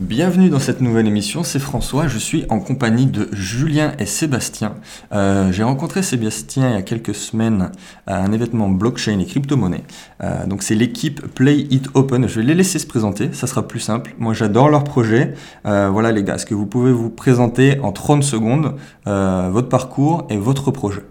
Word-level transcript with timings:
Bienvenue 0.00 0.48
dans 0.48 0.58
cette 0.58 0.80
nouvelle 0.80 1.06
émission, 1.06 1.44
c'est 1.44 1.58
François, 1.58 2.08
je 2.08 2.16
suis 2.16 2.46
en 2.48 2.58
compagnie 2.58 3.04
de 3.04 3.28
Julien 3.32 3.92
et 3.98 4.06
Sébastien. 4.06 4.76
Euh, 5.12 5.52
J'ai 5.52 5.62
rencontré 5.62 6.02
Sébastien 6.02 6.70
il 6.70 6.74
y 6.74 6.78
a 6.78 6.80
quelques 6.80 7.14
semaines 7.14 7.70
à 8.06 8.16
un 8.22 8.32
événement 8.32 8.70
blockchain 8.70 9.18
et 9.18 9.26
crypto-monnaie. 9.26 9.84
Euh, 10.22 10.46
donc 10.46 10.62
c'est 10.62 10.74
l'équipe 10.74 11.20
Play 11.34 11.66
It 11.70 11.88
Open, 11.92 12.26
je 12.26 12.40
vais 12.40 12.46
les 12.46 12.54
laisser 12.54 12.78
se 12.78 12.86
présenter, 12.86 13.28
ça 13.34 13.46
sera 13.46 13.68
plus 13.68 13.80
simple. 13.80 14.14
Moi 14.18 14.32
j'adore 14.32 14.70
leur 14.70 14.84
projet. 14.84 15.34
Euh, 15.66 15.90
voilà 15.92 16.12
les 16.12 16.24
gars, 16.24 16.36
est-ce 16.36 16.46
que 16.46 16.54
vous 16.54 16.66
pouvez 16.66 16.92
vous 16.92 17.10
présenter 17.10 17.78
en 17.80 17.92
30 17.92 18.22
secondes 18.24 18.76
votre 19.04 19.68
parcours 19.68 20.26
et 20.30 20.38
votre 20.38 20.70
projet? 20.70 21.02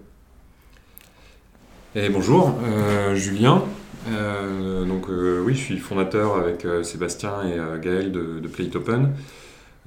Et 1.96 2.08
bonjour, 2.10 2.54
euh, 2.64 3.16
Julien. 3.16 3.64
Euh, 4.12 4.86
donc 4.86 5.10
euh, 5.10 5.42
oui, 5.46 5.54
je 5.54 5.60
suis 5.60 5.78
fondateur 5.78 6.36
avec 6.38 6.66
euh, 6.66 6.84
Sébastien 6.84 7.32
et 7.44 7.80
Gaël 7.82 8.12
de, 8.12 8.40
de 8.40 8.48
Play 8.48 8.66
It 8.66 8.76
Open. 8.76 9.12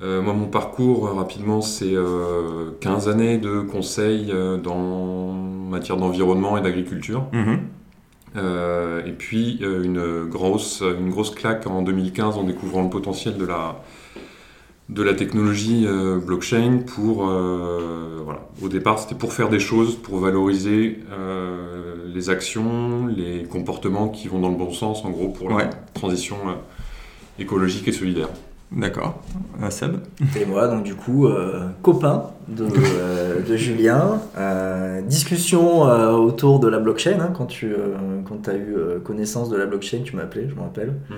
Moi, 0.01 0.33
mon 0.33 0.47
parcours, 0.49 1.15
rapidement, 1.15 1.61
c'est 1.61 1.95
euh, 1.95 2.73
15 2.81 3.09
années 3.09 3.39
de 3.39 3.61
conseils 3.61 4.33
euh, 4.33 4.57
dans 4.57 5.31
matière 5.33 5.97
d'environnement 5.97 6.57
et 6.57 6.61
d'agriculture. 6.61 7.27
Euh, 8.37 9.05
et 9.07 9.13
puis 9.13 9.59
une, 9.63 10.25
grosse, 10.25 10.83
une 10.99 11.11
grosse 11.11 11.31
claque 11.31 11.69
en 11.69 11.83
2015 11.83 12.37
en 12.37 12.43
découvrant 12.43 12.83
le 12.83 12.91
potentiel 12.91 13.37
de 13.39 13.45
la, 13.45 13.81
de 14.89 15.03
la 15.05 15.15
technologie 15.15 15.85
euh, 15.87 16.19
blockchain 16.19 16.79
pour... 16.85 17.29
euh, 17.29 18.21
voilà. 18.25 18.41
Au 18.61 18.69
départ, 18.69 18.99
c'était 18.99 19.15
pour 19.15 19.33
faire 19.33 19.51
des 19.51 19.61
choses, 19.61 19.95
pour 19.95 20.19
valoriser 20.19 20.99
les 22.13 22.31
actions, 22.31 23.07
les 23.07 23.45
comportements 23.45 24.09
qui 24.09 24.29
vont 24.29 24.39
dans 24.41 24.51
le 24.51 24.57
bon 24.57 24.73
sens, 24.73 25.05
en 25.05 25.11
gros, 25.11 25.29
pour 25.29 25.49
la 25.51 25.57
Ouais. 25.57 25.71
transition 25.95 26.37
euh, 26.49 26.53
écologique 27.39 27.89
et 27.89 27.93
solidaire. 27.93 28.29
D'accord. 28.71 29.21
Euh, 29.63 29.69
Seb 29.69 29.97
Et 30.41 30.47
moi, 30.47 30.67
donc 30.67 30.83
du 30.83 30.95
coup, 30.95 31.27
euh, 31.27 31.69
copain 31.83 32.25
de, 32.49 32.67
euh, 32.97 33.43
de 33.43 33.57
Julien. 33.57 34.19
Euh, 34.39 35.03
discussion 35.03 35.87
euh, 35.89 36.13
autour 36.13 36.59
de 36.59 36.69
la 36.69 36.79
blockchain. 36.79 37.19
hein, 37.21 37.33
quand 37.37 37.45
tu 37.47 37.73
euh, 37.73 37.97
quand 38.27 38.49
as 38.49 38.55
eu 38.55 38.75
euh, 38.77 38.99
connaissance 38.99 39.51
de 39.51 39.57
la 39.59 39.67
blockchain, 39.67 39.99
tu 40.05 40.17
m'as 40.17 40.23
appelé, 40.23 40.49
je 40.49 40.55
me 40.55 40.61
rappelle. 40.61 40.95
Mm. 41.11 41.15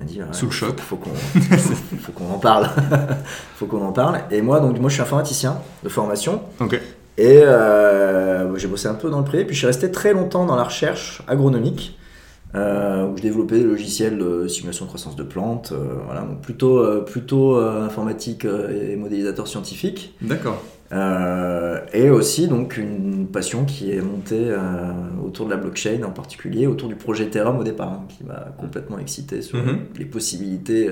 M'as 0.00 0.06
dit, 0.06 0.18
ouais, 0.20 0.26
Sous 0.32 0.46
le 0.46 0.50
choc. 0.50 0.80
Faut 0.80 0.96
qu'on 0.96 1.10
faut 1.14 2.12
qu'on 2.12 2.32
en 2.32 2.38
parle. 2.38 2.68
faut 3.56 3.66
qu'on 3.66 3.84
en 3.84 3.92
parle. 3.92 4.20
Et 4.30 4.40
moi, 4.40 4.60
donc 4.60 4.80
moi, 4.80 4.88
je 4.88 4.94
suis 4.94 5.02
informaticien 5.02 5.58
de 5.84 5.88
formation. 5.90 6.40
Ok. 6.60 6.80
Et 7.16 7.42
euh, 7.42 8.56
j'ai 8.56 8.66
bossé 8.68 8.88
un 8.88 8.94
peu 8.94 9.08
dans 9.10 9.18
le 9.18 9.24
privé, 9.24 9.44
puis 9.44 9.54
je 9.54 9.58
suis 9.58 9.66
resté 9.66 9.90
très 9.90 10.12
longtemps 10.12 10.46
dans 10.46 10.56
la 10.56 10.64
recherche 10.64 11.22
agronomique, 11.28 11.98
euh, 12.56 13.06
où 13.06 13.16
je 13.16 13.22
développais 13.22 13.58
des 13.58 13.64
logiciels 13.64 14.18
de 14.18 14.48
simulation 14.48 14.84
de 14.84 14.88
croissance 14.88 15.14
de 15.16 15.22
plantes, 15.22 15.72
euh, 15.72 15.94
voilà, 16.06 16.22
donc 16.22 16.40
plutôt, 16.40 17.02
plutôt 17.02 17.56
informatique 17.56 18.44
et 18.46 18.96
modélisateur 18.96 19.46
scientifique. 19.46 20.14
D'accord. 20.22 20.62
Et 21.92 22.08
aussi 22.10 22.46
donc 22.46 22.76
une 22.76 23.26
passion 23.26 23.64
qui 23.64 23.90
est 23.90 24.00
montée 24.00 24.54
autour 25.24 25.46
de 25.46 25.50
la 25.50 25.56
blockchain, 25.56 26.02
en 26.04 26.10
particulier 26.10 26.68
autour 26.68 26.88
du 26.88 26.94
projet 26.94 27.24
Ethereum 27.24 27.58
au 27.58 27.64
départ, 27.64 27.92
hein, 27.92 28.04
qui 28.08 28.22
m'a 28.22 28.54
complètement 28.58 28.98
excité 28.98 29.42
sur 29.42 29.58
Mhm. 29.58 29.78
les 29.98 30.04
possibilités 30.04 30.88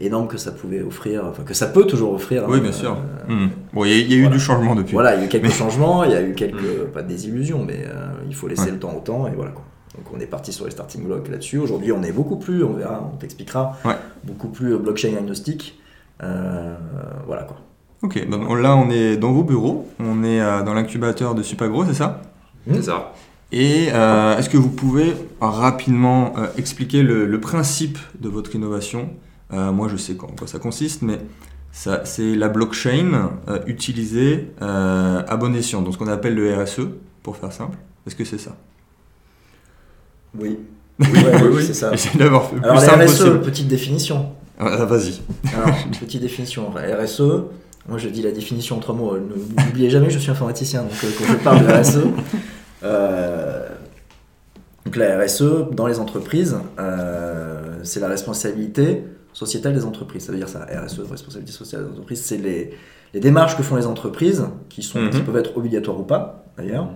énormes 0.00 0.28
que 0.28 0.38
ça 0.38 0.50
pouvait 0.52 0.82
offrir, 0.82 1.24
enfin 1.26 1.42
que 1.42 1.54
ça 1.54 1.66
peut 1.66 1.84
toujours 1.84 2.14
offrir. 2.14 2.44
Oui, 2.48 2.58
hein, 2.58 2.60
bien 2.60 2.72
sûr. 2.72 2.92
euh, 3.28 3.32
Hmm. 3.46 3.48
Bon, 3.72 3.84
il 3.84 3.90
y, 3.90 3.94
a- 3.94 3.98
il 3.98 4.10
y 4.12 4.14
a 4.14 4.26
eu 4.26 4.28
du 4.28 4.40
changement 4.40 4.74
depuis. 4.74 4.92
voilà, 4.94 5.14
il 5.14 5.20
y 5.20 5.22
a 5.22 5.26
eu 5.26 5.28
quelques 5.28 5.44
Mais- 5.44 5.50
changements, 5.50 6.02
il 6.04 6.10
y 6.10 6.14
a 6.14 6.22
eu 6.22 6.34
quelques, 6.34 6.84
pas 6.92 7.02
de 7.02 7.08
désillusions, 7.08 7.64
mais 7.64 7.84
euh, 7.86 8.08
il 8.28 8.34
faut 8.34 8.48
laisser 8.48 8.64
Ouais. 8.66 8.70
le 8.72 8.78
temps 8.78 8.94
au 8.96 9.00
temps, 9.00 9.26
et 9.28 9.32
voilà 9.36 9.50
quoi. 9.52 9.64
Donc 9.96 10.06
on 10.14 10.20
est 10.20 10.26
parti 10.26 10.52
sur 10.52 10.64
les 10.64 10.70
starting 10.70 11.04
blocks 11.04 11.28
là-dessus. 11.28 11.58
Aujourd'hui, 11.58 11.92
on 11.92 12.02
est 12.02 12.12
beaucoup 12.12 12.36
plus, 12.36 12.62
on 12.64 12.72
verra, 12.74 13.10
on 13.12 13.16
t'expliquera, 13.18 13.76
Ouais. 13.84 13.94
beaucoup 14.24 14.48
plus 14.48 14.74
euh, 14.74 14.78
blockchain 14.78 15.14
agnostique. 15.18 15.78
Euh, 16.22 16.74
voilà 17.26 17.42
quoi. 17.44 17.56
Ok, 18.02 18.28
donc 18.28 18.58
là 18.58 18.76
on 18.76 18.90
est 18.90 19.16
dans 19.16 19.32
vos 19.32 19.42
bureaux, 19.44 19.86
on 19.98 20.24
est 20.24 20.40
euh, 20.40 20.62
dans 20.62 20.74
l'incubateur 20.74 21.34
de 21.34 21.42
Supagro, 21.42 21.84
c'est 21.84 21.94
ça? 21.94 22.22
Hmm. 22.66 22.74
C'est 22.74 22.82
ça. 22.84 23.12
Et 23.52 23.88
euh, 23.92 24.36
est-ce 24.38 24.48
que 24.48 24.56
vous 24.56 24.68
pouvez 24.70 25.12
rapidement 25.40 26.32
euh, 26.38 26.46
expliquer 26.56 27.02
le, 27.02 27.26
le 27.26 27.40
principe 27.40 27.98
de 28.18 28.28
votre 28.28 28.54
innovation? 28.54 29.10
Euh, 29.52 29.72
Moi 29.72 29.88
je 29.88 29.96
sais 29.96 30.16
en 30.20 30.26
quoi 30.28 30.46
ça 30.46 30.58
consiste, 30.58 31.02
mais 31.02 31.18
ça, 31.72 32.02
c'est 32.04 32.34
la 32.34 32.48
blockchain 32.48 33.30
euh, 33.48 33.58
utilisée 33.66 34.52
euh, 34.62 35.22
à 35.26 35.36
bon 35.36 35.54
escient, 35.54 35.82
donc 35.82 35.94
ce 35.94 35.98
qu'on 35.98 36.08
appelle 36.08 36.34
le 36.34 36.54
RSE, 36.62 36.80
pour 37.22 37.36
faire 37.36 37.52
simple. 37.52 37.76
Est-ce 38.06 38.16
que 38.16 38.24
c'est 38.24 38.38
ça? 38.38 38.56
Oui. 40.38 40.58
Oui, 40.98 41.06
Ouais, 41.12 41.42
oui, 41.42 41.48
oui. 41.56 41.64
c'est 41.66 41.74
ça. 41.74 41.92
D'avoir 42.18 42.50
fait 42.50 42.56
Alors 42.62 42.76
plus 42.76 42.86
simple 42.86 43.04
RSE, 43.04 43.18
possible. 43.18 43.40
petite 43.42 43.68
définition. 43.68 44.32
Ah, 44.58 44.84
Vas-y. 44.84 45.20
Alors, 45.54 45.74
petite 46.00 46.20
définition. 46.20 46.70
RSE, 46.70 47.22
moi 47.88 47.98
je 47.98 48.08
dis 48.08 48.22
la 48.22 48.32
définition 48.32 48.76
en 48.76 48.80
trois 48.80 48.94
mots. 48.94 49.16
N'oubliez 49.18 49.90
jamais, 49.90 50.10
je 50.10 50.18
suis 50.18 50.30
informaticien, 50.30 50.82
donc 50.82 50.92
euh, 51.04 51.08
quand 51.18 51.24
je 51.24 51.34
parle 51.36 51.66
de 51.66 51.72
RSE, 51.72 52.00
donc 54.84 54.96
la 54.96 55.22
RSE 55.24 55.70
dans 55.72 55.86
les 55.86 55.98
entreprises, 56.00 56.56
c'est 57.82 58.00
la 58.00 58.08
responsabilité 58.08 59.04
sociétale 59.32 59.74
des 59.74 59.84
entreprises. 59.84 60.24
Ça 60.24 60.32
veut 60.32 60.38
dire 60.38 60.48
ça, 60.48 60.66
RSE, 60.66 61.00
responsabilité 61.10 61.52
sociale 61.56 61.84
des 61.84 61.90
entreprises, 61.92 62.22
c'est 62.22 62.38
les, 62.38 62.72
les 63.14 63.20
démarches 63.20 63.56
que 63.56 63.62
font 63.62 63.76
les 63.76 63.86
entreprises, 63.86 64.44
qui, 64.68 64.82
sont, 64.82 65.00
Mhm. 65.00 65.10
qui 65.10 65.20
peuvent 65.22 65.36
être 65.36 65.56
obligatoires 65.56 65.98
ou 65.98 66.04
pas 66.04 66.44
d'ailleurs, 66.56 66.88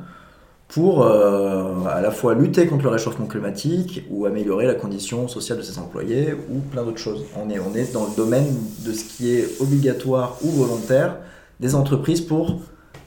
pour 0.68 1.04
euh, 1.04 1.84
à 1.86 2.00
la 2.00 2.10
fois 2.10 2.34
lutter 2.34 2.66
contre 2.66 2.84
le 2.84 2.90
réchauffement 2.90 3.26
climatique 3.26 4.04
ou 4.10 4.26
améliorer 4.26 4.66
la 4.66 4.74
condition 4.74 5.28
sociale 5.28 5.58
de 5.58 5.62
ses 5.62 5.78
employés 5.78 6.34
ou 6.50 6.58
plein 6.60 6.82
d'autres 6.84 6.98
choses. 6.98 7.22
On 7.36 7.48
est, 7.50 7.58
on 7.60 7.74
est 7.74 7.92
dans 7.92 8.06
le 8.06 8.16
domaine 8.16 8.46
de 8.84 8.92
ce 8.92 9.04
qui 9.04 9.30
est 9.34 9.60
obligatoire 9.60 10.38
ou 10.42 10.48
volontaire 10.50 11.18
des 11.60 11.74
entreprises 11.74 12.20
pour 12.22 12.60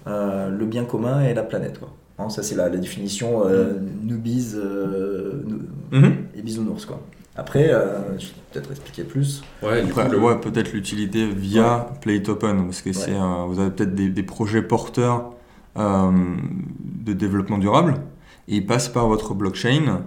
euh, 0.08 0.50
le 0.50 0.66
bien 0.66 0.86
commun 0.86 1.22
et 1.24 1.34
la 1.34 1.44
planète. 1.44 1.80
Quoi. 1.80 1.90
Hein, 2.20 2.30
ça, 2.30 2.42
c'est 2.44 2.56
la, 2.56 2.70
la 2.70 2.78
définition 2.78 3.46
euh, 3.48 3.74
newbies 4.04 4.54
euh, 4.56 5.44
Mhm. 5.92 6.14
et 6.38 6.42
bisounours. 6.42 6.86
Quoi. 6.86 7.00
Après, 7.38 7.72
euh, 7.72 8.18
je 8.18 8.26
vais 8.28 8.32
peut-être 8.52 8.72
expliquer 8.72 9.04
plus. 9.04 9.44
Ouais, 9.62 9.84
du 9.86 9.94
coup, 9.94 10.00
Après, 10.00 10.12
le- 10.12 10.20
ouais, 10.22 10.40
peut-être 10.40 10.74
l'utilité 10.74 11.28
via 11.28 11.88
Play 12.02 12.18
It 12.18 12.30
Open, 12.30 12.66
parce 12.66 12.82
que 12.82 12.92
c'est, 12.94 13.14
euh, 13.14 13.46
vous 13.48 13.60
avez 13.60 13.70
peut-être 13.70 13.94
des, 13.94 14.10
des 14.10 14.24
projets 14.24 14.62
porteurs 14.64 15.34
euh, 15.78 16.12
de 16.80 17.14
développement 17.14 17.60
durable, 17.60 17.96
et 18.48 18.56
ils 18.56 18.66
passent 18.66 18.90
par 18.90 19.08
votre 19.08 19.36
blockchain 19.36 20.02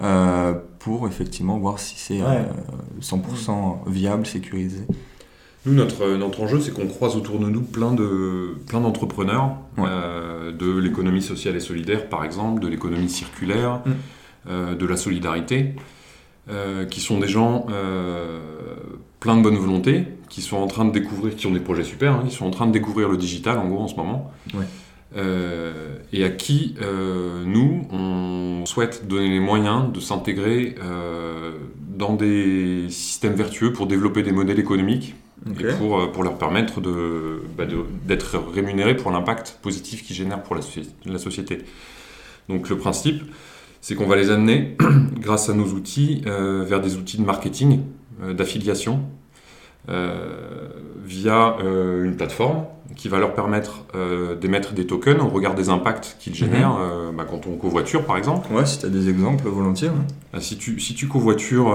euh, 0.00 0.54
pour 0.78 1.08
effectivement 1.08 1.58
voir 1.58 1.80
si 1.80 1.96
c'est 1.98 2.22
Ouais. 2.22 2.28
euh, 2.46 3.00
100% 3.00 3.78
viable, 3.88 4.24
sécurisé. 4.26 4.82
Nous, 5.66 5.74
notre, 5.74 6.06
notre 6.16 6.40
enjeu, 6.42 6.60
c'est 6.60 6.72
qu'on 6.72 6.86
croise 6.86 7.16
autour 7.16 7.40
de 7.40 7.48
nous 7.48 7.62
plein 7.62 7.92
de 7.92 8.54
plein 8.68 8.80
d'entrepreneurs 8.80 9.56
Ouais. 9.76 9.86
euh, 9.88 10.52
de 10.52 10.78
l'économie 10.78 11.20
sociale 11.22 11.56
et 11.56 11.60
solidaire, 11.60 12.08
par 12.08 12.24
exemple, 12.24 12.60
de 12.62 12.68
l'économie 12.68 13.08
circulaire, 13.10 13.80
Mm. 13.84 13.90
euh, 14.50 14.74
de 14.76 14.86
la 14.86 14.96
solidarité, 14.96 15.74
euh, 16.50 16.84
qui 16.86 17.00
sont 17.00 17.18
des 17.18 17.28
gens 17.28 17.66
euh, 17.70 18.40
pleins 19.20 19.36
de 19.36 19.42
bonne 19.42 19.56
volonté, 19.56 20.04
qui 20.28 20.42
sont 20.42 20.56
en 20.56 20.66
train 20.66 20.84
de 20.84 20.92
découvrir, 20.92 21.34
qui 21.36 21.46
ont 21.46 21.52
des 21.52 21.60
projets 21.60 21.84
super, 21.84 22.12
hein, 22.14 22.24
qui 22.28 22.34
sont 22.34 22.46
en 22.46 22.50
train 22.50 22.66
de 22.66 22.72
découvrir 22.72 23.08
le 23.08 23.16
digital, 23.16 23.58
en 23.58 23.68
gros, 23.68 23.80
en 23.80 23.88
ce 23.88 23.96
moment. 23.96 24.30
Ouais. 24.54 24.64
Euh, 25.16 25.96
et 26.12 26.22
à 26.24 26.28
qui 26.28 26.74
nous, 26.78 27.46
nous, 27.46 27.86
on 27.90 28.66
souhaite 28.66 29.06
donner 29.08 29.30
les 29.30 29.40
moyens 29.40 29.90
de 29.90 30.00
s'intégrer 30.00 30.74
euh, 30.82 31.52
dans 31.96 32.14
des 32.14 32.86
systèmes 32.90 33.32
vertueux 33.34 33.72
pour 33.72 33.86
développer 33.86 34.22
des 34.22 34.32
modèles 34.32 34.58
économiques 34.60 35.14
et 35.58 35.64
pour, 35.78 35.98
euh, 35.98 36.06
pour 36.08 36.24
leur 36.24 36.36
permettre 36.36 36.80
de, 36.82 37.42
bah, 37.56 37.64
de- 37.64 37.84
d'être 38.06 38.38
rémunérés 38.54 38.96
pour 38.96 39.10
l'impact 39.10 39.58
positif 39.62 40.04
qu'ils 40.06 40.16
génèrent 40.16 40.42
pour 40.42 40.56
la 40.56 41.18
société. 41.18 41.58
Donc 42.50 42.68
le 42.68 42.76
principe, 42.76 43.22
c'est 43.80 43.94
qu'on 43.94 44.06
va 44.06 44.16
les 44.16 44.30
amener, 44.30 44.76
grâce 45.20 45.48
à 45.48 45.54
nos 45.54 45.66
outils, 45.66 46.22
euh, 46.26 46.64
vers 46.66 46.80
des 46.80 46.96
outils 46.96 47.18
de 47.18 47.24
marketing, 47.24 47.80
euh, 48.22 48.32
d'affiliation, 48.34 49.00
euh, 49.88 50.68
via 51.04 51.56
une 51.62 52.16
plateforme 52.16 52.64
qui 52.96 53.08
va 53.08 53.18
leur 53.18 53.32
permettre 53.34 53.84
d'émettre 54.40 54.72
des 54.74 54.86
tokens 54.86 55.20
au 55.22 55.28
regard 55.28 55.54
des 55.54 55.70
impacts 55.70 56.16
qu'ils 56.18 56.34
génèrent 56.34 56.76
euh, 56.78 57.10
bah, 57.12 57.24
quand 57.28 57.46
on 57.46 57.56
covoiture 57.56 58.04
par 58.04 58.18
exemple. 58.18 58.52
Ouais, 58.52 58.66
si 58.66 58.78
tu 58.78 58.86
as 58.86 58.90
des 58.90 59.08
exemples 59.08 59.48
volontiers. 59.48 59.90
Si 60.40 60.58
tu, 60.58 60.78
si 60.80 60.94
tu 60.94 61.08
covoitures 61.08 61.72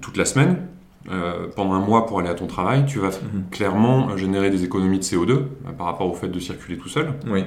toute 0.00 0.16
la 0.16 0.24
semaine, 0.24 0.66
euh, 1.10 1.48
pendant 1.54 1.74
un 1.74 1.80
mois 1.80 2.06
pour 2.06 2.20
aller 2.20 2.28
à 2.30 2.34
ton 2.34 2.46
travail, 2.46 2.86
tu 2.86 2.98
vas 3.00 3.08
Mhm. 3.08 3.44
clairement 3.50 4.16
générer 4.16 4.50
des 4.50 4.62
économies 4.64 4.98
de 5.00 5.04
CO2 5.04 5.30
euh, 5.32 5.44
par 5.76 5.86
rapport 5.86 6.08
au 6.08 6.14
fait 6.14 6.28
de 6.28 6.38
circuler 6.38 6.78
tout 6.78 6.88
seul. 6.88 7.12
Oui. 7.26 7.44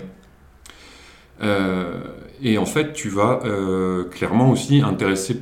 Euh, 1.42 2.02
et 2.44 2.58
en 2.58 2.66
fait, 2.66 2.94
tu 2.94 3.10
vas 3.10 3.40
euh, 3.46 4.04
clairement 4.06 4.52
aussi 4.52 4.82
intéresser 4.82 5.42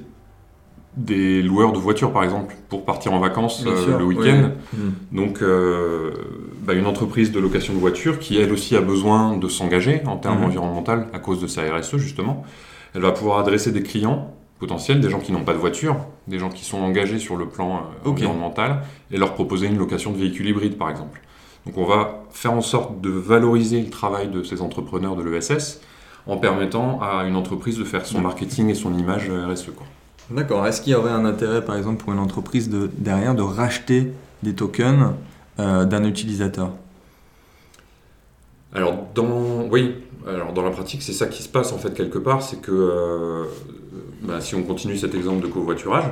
des 0.95 1.41
loueurs 1.41 1.71
de 1.71 1.79
voitures, 1.79 2.11
par 2.13 2.23
exemple, 2.23 2.55
pour 2.69 2.85
partir 2.85 3.13
en 3.13 3.19
vacances 3.19 3.63
euh, 3.65 3.83
sûr, 3.83 3.97
le 3.97 4.05
week-end. 4.05 4.51
Mhm. 4.77 4.93
Donc, 5.11 5.41
euh, 5.41 6.11
bah, 6.61 6.73
une 6.73 6.85
entreprise 6.85 7.31
de 7.31 7.39
location 7.39 7.73
de 7.73 7.79
voitures 7.79 8.19
qui, 8.19 8.37
elle 8.37 8.51
aussi, 8.51 8.75
a 8.75 8.81
besoin 8.81 9.35
de 9.37 9.47
s'engager 9.47 10.01
en 10.05 10.17
termes 10.17 10.39
Mhm. 10.39 10.45
environnementaux 10.45 10.91
à 11.11 11.19
cause 11.19 11.41
de 11.41 11.47
sa 11.47 11.63
RSE, 11.63 11.97
justement. 11.97 12.43
Elle 12.93 13.01
va 13.01 13.11
pouvoir 13.11 13.39
adresser 13.39 13.71
des 13.71 13.81
clients 13.81 14.35
potentiels, 14.59 15.01
des 15.01 15.09
gens 15.09 15.19
qui 15.19 15.31
n'ont 15.31 15.43
pas 15.43 15.53
de 15.53 15.57
voiture, 15.57 15.95
des 16.27 16.37
gens 16.37 16.49
qui 16.49 16.63
sont 16.63 16.77
engagés 16.77 17.17
sur 17.17 17.37
le 17.37 17.47
plan 17.47 17.77
euh, 18.05 18.09
environnemental, 18.09 18.83
et 19.11 19.17
leur 19.17 19.33
proposer 19.33 19.65
une 19.67 19.79
location 19.79 20.11
de 20.11 20.17
véhicules 20.17 20.47
hybrides, 20.47 20.77
par 20.77 20.91
exemple. 20.91 21.21
Donc 21.65 21.77
on 21.77 21.85
va 21.85 22.23
faire 22.29 22.53
en 22.53 22.61
sorte 22.61 23.01
de 23.01 23.09
valoriser 23.09 23.81
le 23.81 23.89
travail 23.89 24.27
de 24.27 24.43
ces 24.43 24.61
entrepreneurs 24.61 25.15
de 25.15 25.23
l'ESS 25.23 25.81
en 26.27 26.37
permettant 26.37 26.99
à 27.01 27.25
une 27.25 27.35
entreprise 27.35 27.77
de 27.77 27.83
faire 27.83 28.05
son 28.05 28.21
marketing 28.21 28.69
et 28.69 28.75
son 28.75 28.97
image 28.97 29.29
euh, 29.29 29.47
RSE. 29.51 29.71
Quoi. 29.75 29.85
D'accord. 30.31 30.65
Est-ce 30.65 30.81
qu'il 30.81 30.93
y 30.93 30.95
aurait 30.95 31.11
un 31.11 31.25
intérêt, 31.25 31.63
par 31.63 31.75
exemple, 31.75 32.01
pour 32.03 32.13
une 32.13 32.19
entreprise 32.19 32.69
de, 32.69 32.89
derrière 32.97 33.35
de 33.35 33.41
racheter 33.41 34.11
des 34.41 34.53
tokens 34.53 35.11
euh, 35.59 35.85
d'un 35.85 36.03
utilisateur? 36.05 36.71
Alors 38.73 39.05
dans, 39.13 39.67
oui, 39.69 39.95
alors 40.27 40.53
dans 40.53 40.63
la 40.63 40.71
pratique, 40.71 41.03
c'est 41.03 41.13
ça 41.13 41.27
qui 41.27 41.43
se 41.43 41.49
passe 41.49 41.71
en 41.73 41.77
fait 41.77 41.93
quelque 41.93 42.17
part, 42.17 42.41
c'est 42.41 42.59
que 42.61 42.71
euh, 42.71 43.43
bah, 44.23 44.41
si 44.41 44.55
on 44.55 44.63
continue 44.63 44.97
cet 44.97 45.13
exemple 45.13 45.43
de 45.43 45.51
covoiturage, 45.51 46.05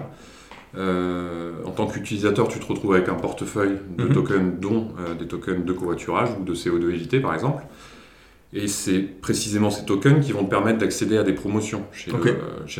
euh, 0.77 1.53
en 1.65 1.71
tant 1.71 1.87
qu'utilisateur, 1.87 2.47
tu 2.47 2.59
te 2.59 2.65
retrouves 2.65 2.93
avec 2.93 3.09
un 3.09 3.15
portefeuille 3.15 3.77
de 3.97 4.05
Mhm. 4.05 4.13
tokens, 4.13 4.59
dont 4.59 4.89
des 5.17 5.25
tokens 5.27 5.65
de 5.65 5.73
covoiturage 5.73 6.29
ou 6.39 6.43
de 6.43 6.53
CO2 6.53 6.91
évité 6.91 7.19
par 7.19 7.33
exemple. 7.33 7.63
Et 8.53 8.67
c'est 8.67 8.99
précisément 8.99 9.69
ces 9.69 9.85
tokens 9.85 10.25
qui 10.25 10.33
vont 10.33 10.43
te 10.43 10.49
permettre 10.49 10.79
d'accéder 10.79 11.17
à 11.17 11.23
des 11.23 11.33
promotions 11.33 11.83
chez, 11.93 12.11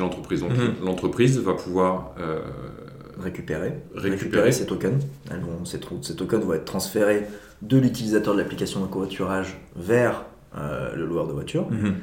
l'entreprise. 0.01 0.41
Donc 0.41 0.51
Mhm. 0.51 0.85
l'entreprise 0.85 1.39
va 1.39 1.53
pouvoir 1.53 2.11
euh, 2.19 2.39
récupérer, 3.21 3.73
Récupérer. 3.95 4.09
récupérer 4.09 4.51
ces 4.51 4.65
tokens. 4.65 5.01
Elles 5.29 5.39
vont- 5.39 5.63
ces, 5.65 5.79
tokens 6.15 6.43
vont 6.43 6.53
être 6.53 6.65
transférés 6.65 7.25
de 7.61 7.77
l'utilisateur 7.77 8.33
de 8.33 8.39
l'application 8.39 8.81
de 8.81 8.87
covoiturage 8.87 9.57
vers 9.77 10.23
euh, 10.57 10.93
le 10.95 11.05
loueur 11.05 11.27
de 11.27 11.31
voiture. 11.33 11.69
Mhm. 11.71 11.93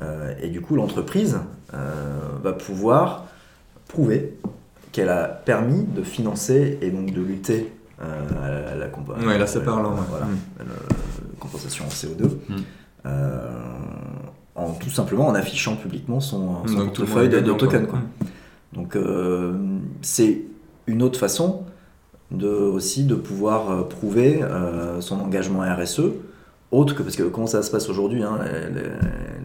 Euh, 0.00 0.32
et 0.40 0.48
du 0.48 0.60
coup, 0.62 0.76
l'entreprise 0.76 1.38
va 2.42 2.52
pouvoir 2.52 3.26
prouver 3.88 4.32
qu'elle 4.92 5.10
a 5.10 5.24
permis 5.24 5.84
de 5.84 6.02
financer 6.02 6.78
et 6.80 6.90
donc 6.90 7.12
de 7.12 7.20
lutter 7.20 7.70
à 8.00 8.74
la, 8.76 8.86
Ouais, 9.26 9.36
là, 9.38 9.46
c'est 9.46 9.62
parlant, 9.64 9.92
ouais. 9.92 10.00
voilà, 10.08 10.24
Mm. 10.26 10.36
la 10.60 10.64
compensation 11.40 11.84
en 11.84 11.88
CO2. 11.90 12.38
Mm. 13.08 13.12
euh, 13.12 13.48
en 14.54 14.72
tout 14.72 14.90
simplement 14.90 15.26
en 15.28 15.34
affichant 15.34 15.76
publiquement 15.76 16.20
son, 16.20 16.56
portefeuille 16.66 17.28
de, 17.28 17.40
de 17.40 17.52
tokens. 17.52 17.86
quoi. 17.86 17.98
Quoi. 17.98 18.28
Donc 18.72 18.96
euh, 18.96 19.54
c'est 20.02 20.42
une 20.86 21.02
autre 21.02 21.18
façon 21.18 21.62
de, 22.30 22.48
aussi 22.48 23.04
de 23.04 23.14
pouvoir 23.14 23.70
euh, 23.70 23.82
prouver 23.82 24.40
son 25.00 25.20
engagement 25.20 25.60
RSE, 25.60 26.02
autre 26.70 26.94
que 26.94 27.02
parce 27.02 27.16
que 27.16 27.22
comment 27.22 27.46
ça 27.46 27.62
se 27.62 27.70
passe 27.70 27.88
aujourd'hui, 27.88 28.22
hein, 28.22 28.38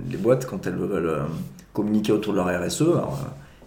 les, 0.10 0.18
boîtes 0.18 0.46
quand 0.46 0.68
elles 0.68 0.76
veulent 0.76 1.22
communiquer 1.74 2.12
autour 2.12 2.34
de 2.34 2.38
leur 2.38 2.48
RSE, 2.48 2.82
alors, 2.82 3.20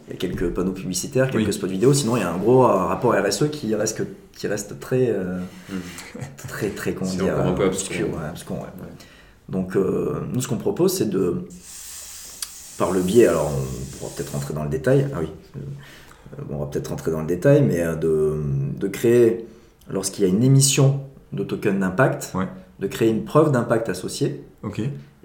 il 0.08 0.12
y 0.12 0.16
a 0.16 0.18
quelques 0.18 0.50
panneaux 0.50 0.72
publicitaires, 0.72 1.30
quelques 1.30 1.46
Oui. 1.46 1.52
spots 1.52 1.66
vidéo, 1.66 1.92
sinon 1.92 2.16
il 2.16 2.20
y 2.20 2.22
a 2.22 2.30
un 2.32 2.36
gros 2.36 2.62
rapport 2.62 3.14
RSE 3.14 3.50
qui 3.50 3.74
reste, 3.74 4.02
qui 4.32 4.46
reste 4.46 4.78
très, 4.78 5.08
euh, 5.10 5.40
très, 6.48 6.68
très, 6.68 6.92
comment 6.92 7.10
dire, 7.10 7.34
encore 7.34 7.46
un 7.46 7.52
peu 7.52 7.64
obscur. 7.64 8.06
abscon. 8.06 8.18
ouais, 8.18 8.28
abscon, 8.28 8.54
ouais. 8.54 8.86
Donc 9.48 9.76
euh, 9.76 10.20
nous 10.32 10.40
ce 10.40 10.48
qu'on 10.48 10.56
propose 10.56 10.92
c'est 10.96 11.08
de, 11.08 11.46
par 12.78 12.90
le 12.90 13.00
biais, 13.00 13.26
alors 13.28 13.50
on 13.52 13.96
pourra 13.98 14.10
peut-être 14.14 14.32
rentrer 14.32 14.54
dans 14.54 14.64
le 14.64 14.68
détail, 14.70 15.06
ah 15.14 15.18
oui, 15.20 15.28
euh, 15.56 16.42
on 16.50 16.58
va 16.58 16.66
peut-être 16.66 16.88
rentrer 16.88 17.10
dans 17.10 17.20
le 17.20 17.26
détail, 17.26 17.62
mais 17.62 17.80
euh, 17.80 17.94
de, 17.94 18.34
de 18.78 18.88
créer, 18.88 19.46
lorsqu'il 19.88 20.24
y 20.24 20.26
a 20.26 20.30
une 20.30 20.42
émission 20.42 21.00
de 21.32 21.44
token 21.44 21.78
d'impact, 21.80 22.32
Ouais. 22.34 22.46
de 22.80 22.86
créer 22.86 23.08
une 23.10 23.24
preuve 23.24 23.52
d'impact 23.52 23.88
associée. 23.88 24.44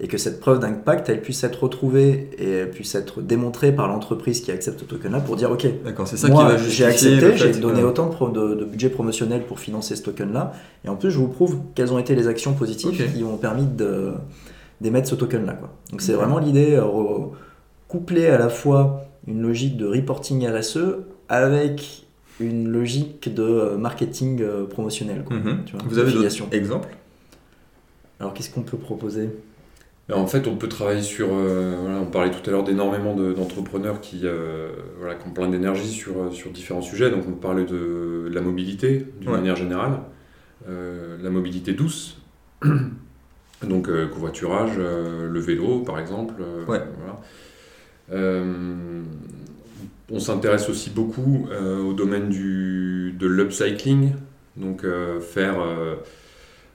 Et 0.04 0.08
que 0.08 0.18
cette 0.18 0.40
preuve 0.40 0.58
d'impact, 0.58 1.08
elle 1.08 1.22
puisse 1.22 1.44
être 1.44 1.62
retrouvée 1.62 2.28
et 2.36 2.50
elle 2.50 2.70
puisse 2.70 2.94
être 2.96 3.22
démontrée 3.22 3.70
par 3.72 3.86
l'entreprise 3.86 4.40
qui 4.40 4.50
accepte 4.50 4.80
ce 4.80 4.84
token-là 4.84 5.20
pour 5.20 5.36
dire, 5.36 5.50
ok, 5.52 5.64
D'accord. 5.84 6.08
C'est 6.08 6.16
ça 6.16 6.26
moi, 6.28 6.44
qui 6.44 6.50
va 6.50 6.56
j'ai 6.58 6.84
accepté, 6.84 7.36
j'ai 7.36 7.52
donné 7.52 7.82
autant 7.84 8.06
de, 8.08 8.12
pro- 8.12 8.28
de- 8.28 8.54
de 8.56 8.64
budget 8.64 8.88
promotionnel 8.90 9.44
pour 9.44 9.60
financer 9.60 9.94
ce 9.94 10.02
token-là, 10.02 10.52
et 10.84 10.88
en 10.88 10.96
plus, 10.96 11.10
je 11.12 11.18
vous 11.18 11.28
prouve 11.28 11.58
quelles 11.76 11.92
ont 11.92 11.98
été 12.00 12.14
les 12.16 12.26
actions 12.26 12.52
positives 12.52 13.12
qui 13.14 13.22
ont 13.22 13.36
permis 13.36 13.64
de- 13.66 14.12
d'émettre 14.80 15.08
ce 15.08 15.14
token-là. 15.14 15.56
Donc 15.92 16.02
c'est 16.02 16.14
vraiment 16.14 16.38
l'idée, 16.38 16.74
euh, 16.74 16.82
coupler 17.86 18.26
à 18.26 18.38
la 18.38 18.48
fois 18.48 19.04
une 19.28 19.40
logique 19.42 19.76
de 19.76 19.86
reporting 19.86 20.44
RSE 20.48 20.78
avec 21.28 22.04
une 22.40 22.68
logique 22.68 23.32
de 23.32 23.42
euh, 23.44 23.76
marketing 23.76 24.42
euh, 24.42 24.64
promotionnel. 24.66 25.22
quoi. 25.22 25.36
Mhm. 25.36 25.58
Tu 25.64 25.76
vois, 25.76 25.82
Vous 25.88 25.98
avez 25.98 26.10
d'autres 26.10 26.48
exemples? 26.50 26.88
Alors 28.18 28.34
qu'est-ce 28.34 28.50
qu'on 28.50 28.62
peut 28.62 28.76
proposer? 28.76 29.30
En 30.10 30.26
fait, 30.26 30.46
on 30.46 30.56
peut 30.56 30.68
travailler 30.68 31.02
sur. 31.02 31.28
euh, 31.32 31.76
voilà, 31.80 31.98
on 32.00 32.06
parlait 32.06 32.30
tout 32.30 32.48
à 32.48 32.52
l'heure 32.52 32.64
d'énormément 32.64 33.14
de- 33.14 33.32
d'entrepreneurs 33.32 34.00
qui, 34.00 34.20
euh, 34.24 34.70
voilà, 34.98 35.14
qui 35.14 35.26
ont 35.28 35.30
plein 35.30 35.48
d'énergie 35.48 35.88
sur, 35.88 36.22
euh, 36.24 36.30
sur 36.30 36.50
différents 36.50 36.82
sujets. 36.82 37.10
Donc, 37.10 37.24
on 37.28 37.32
parlait 37.32 37.64
de, 37.64 38.28
la 38.32 38.40
mobilité 38.40 39.06
d'une 39.20 39.30
Ouais. 39.30 39.36
manière 39.36 39.56
générale, 39.56 40.00
Euh, 40.68 41.16
la 41.20 41.30
mobilité 41.30 41.72
douce, 41.72 42.18
donc 43.64 43.88
covoiturage, 44.12 44.76
le 44.78 45.40
vélo 45.40 45.80
par 45.80 45.98
exemple. 45.98 46.34
Ouais. 46.68 46.80
voilà. 48.10 48.32
On 50.10 50.18
s'intéresse 50.20 50.68
aussi 50.68 50.90
beaucoup 50.90 51.48
au 51.84 51.92
domaine 51.94 52.28
du, 52.28 53.12
de 53.18 53.26
l'upcycling, 53.26 54.12
donc 54.56 54.84
faire. 55.20 55.56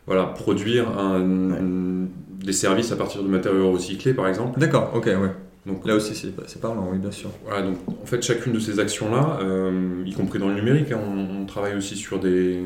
Euh, 0.07 0.13
voilà, 0.13 0.25
produire 0.25 0.89
un- 0.97 2.07
des 2.43 2.53
services 2.53 2.91
à 2.91 2.95
partir 2.95 3.23
de 3.23 3.27
matériaux 3.27 3.71
recyclés, 3.71 4.13
par 4.13 4.27
exemple. 4.27 4.59
D'accord. 4.59 4.91
Ok. 4.95 5.05
Ouais. 5.07 5.31
Donc, 5.65 5.85
Là 5.85 5.95
aussi, 5.95 6.15
c'est 6.15 6.29
c'est 6.47 6.61
parlant. 6.61 6.87
Oui, 6.91 6.97
bien 6.97 7.11
sûr. 7.11 7.29
voilà, 7.45 7.61
donc 7.67 7.75
en 8.01 8.05
fait, 8.05 8.21
chacune 8.23 8.53
de 8.53 8.59
ces 8.59 8.79
actions-là, 8.79 9.39
euh, 9.41 10.01
y 10.05 10.13
compris 10.13 10.39
dans 10.39 10.47
le 10.47 10.55
numérique, 10.55 10.91
hein, 10.93 10.99
on, 11.05 11.41
on 11.41 11.45
travaille 11.45 11.75
aussi 11.75 11.97
sur 11.97 12.19
des, 12.19 12.59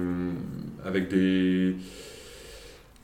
avec 0.86 1.10
des, 1.10 1.76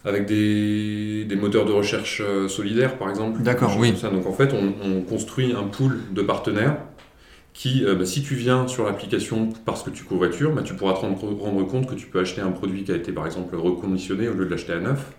avec 0.06 0.28
des, 0.28 1.26
des 1.26 1.36
moteurs 1.36 1.66
de 1.66 1.72
recherche 1.72 2.22
euh, 2.24 2.48
solidaires, 2.48 2.98
par 3.00 3.10
exemple. 3.10 3.42
D'accord, 3.42 3.76
oui. 3.80 3.96
ça. 4.00 4.10
Donc 4.10 4.28
en 4.28 4.34
fait, 4.34 4.54
on, 4.54 4.74
on 4.88 5.02
construit 5.02 5.52
un 5.54 5.64
pool 5.64 5.98
de 6.12 6.22
partenaires 6.22 6.78
qui, 7.58 7.84
euh, 7.84 7.96
bah, 7.96 8.06
si 8.06 8.22
tu 8.22 8.36
viens 8.36 8.68
sur 8.68 8.86
l'application 8.86 9.50
parce 9.66 9.82
que 9.82 9.90
tu 9.90 10.04
covoitures, 10.04 10.54
bah, 10.54 10.62
tu 10.62 10.76
pourras 10.76 10.94
te 10.94 11.00
rendre, 11.00 11.34
rendre 11.42 11.64
compte 11.66 11.88
que 11.88 11.96
tu 11.96 12.06
peux 12.06 12.20
acheter 12.20 12.40
un 12.40 12.52
produit 12.52 12.84
qui 12.84 12.92
a 12.92 12.96
été 12.96 13.12
par 13.12 13.26
exemple 13.26 13.56
reconditionné 13.56 14.30
au 14.30 14.34
lieu 14.34 14.46
de 14.46 14.52
l'acheter 14.52 14.74
à 14.74 14.80
neuf 14.80 15.12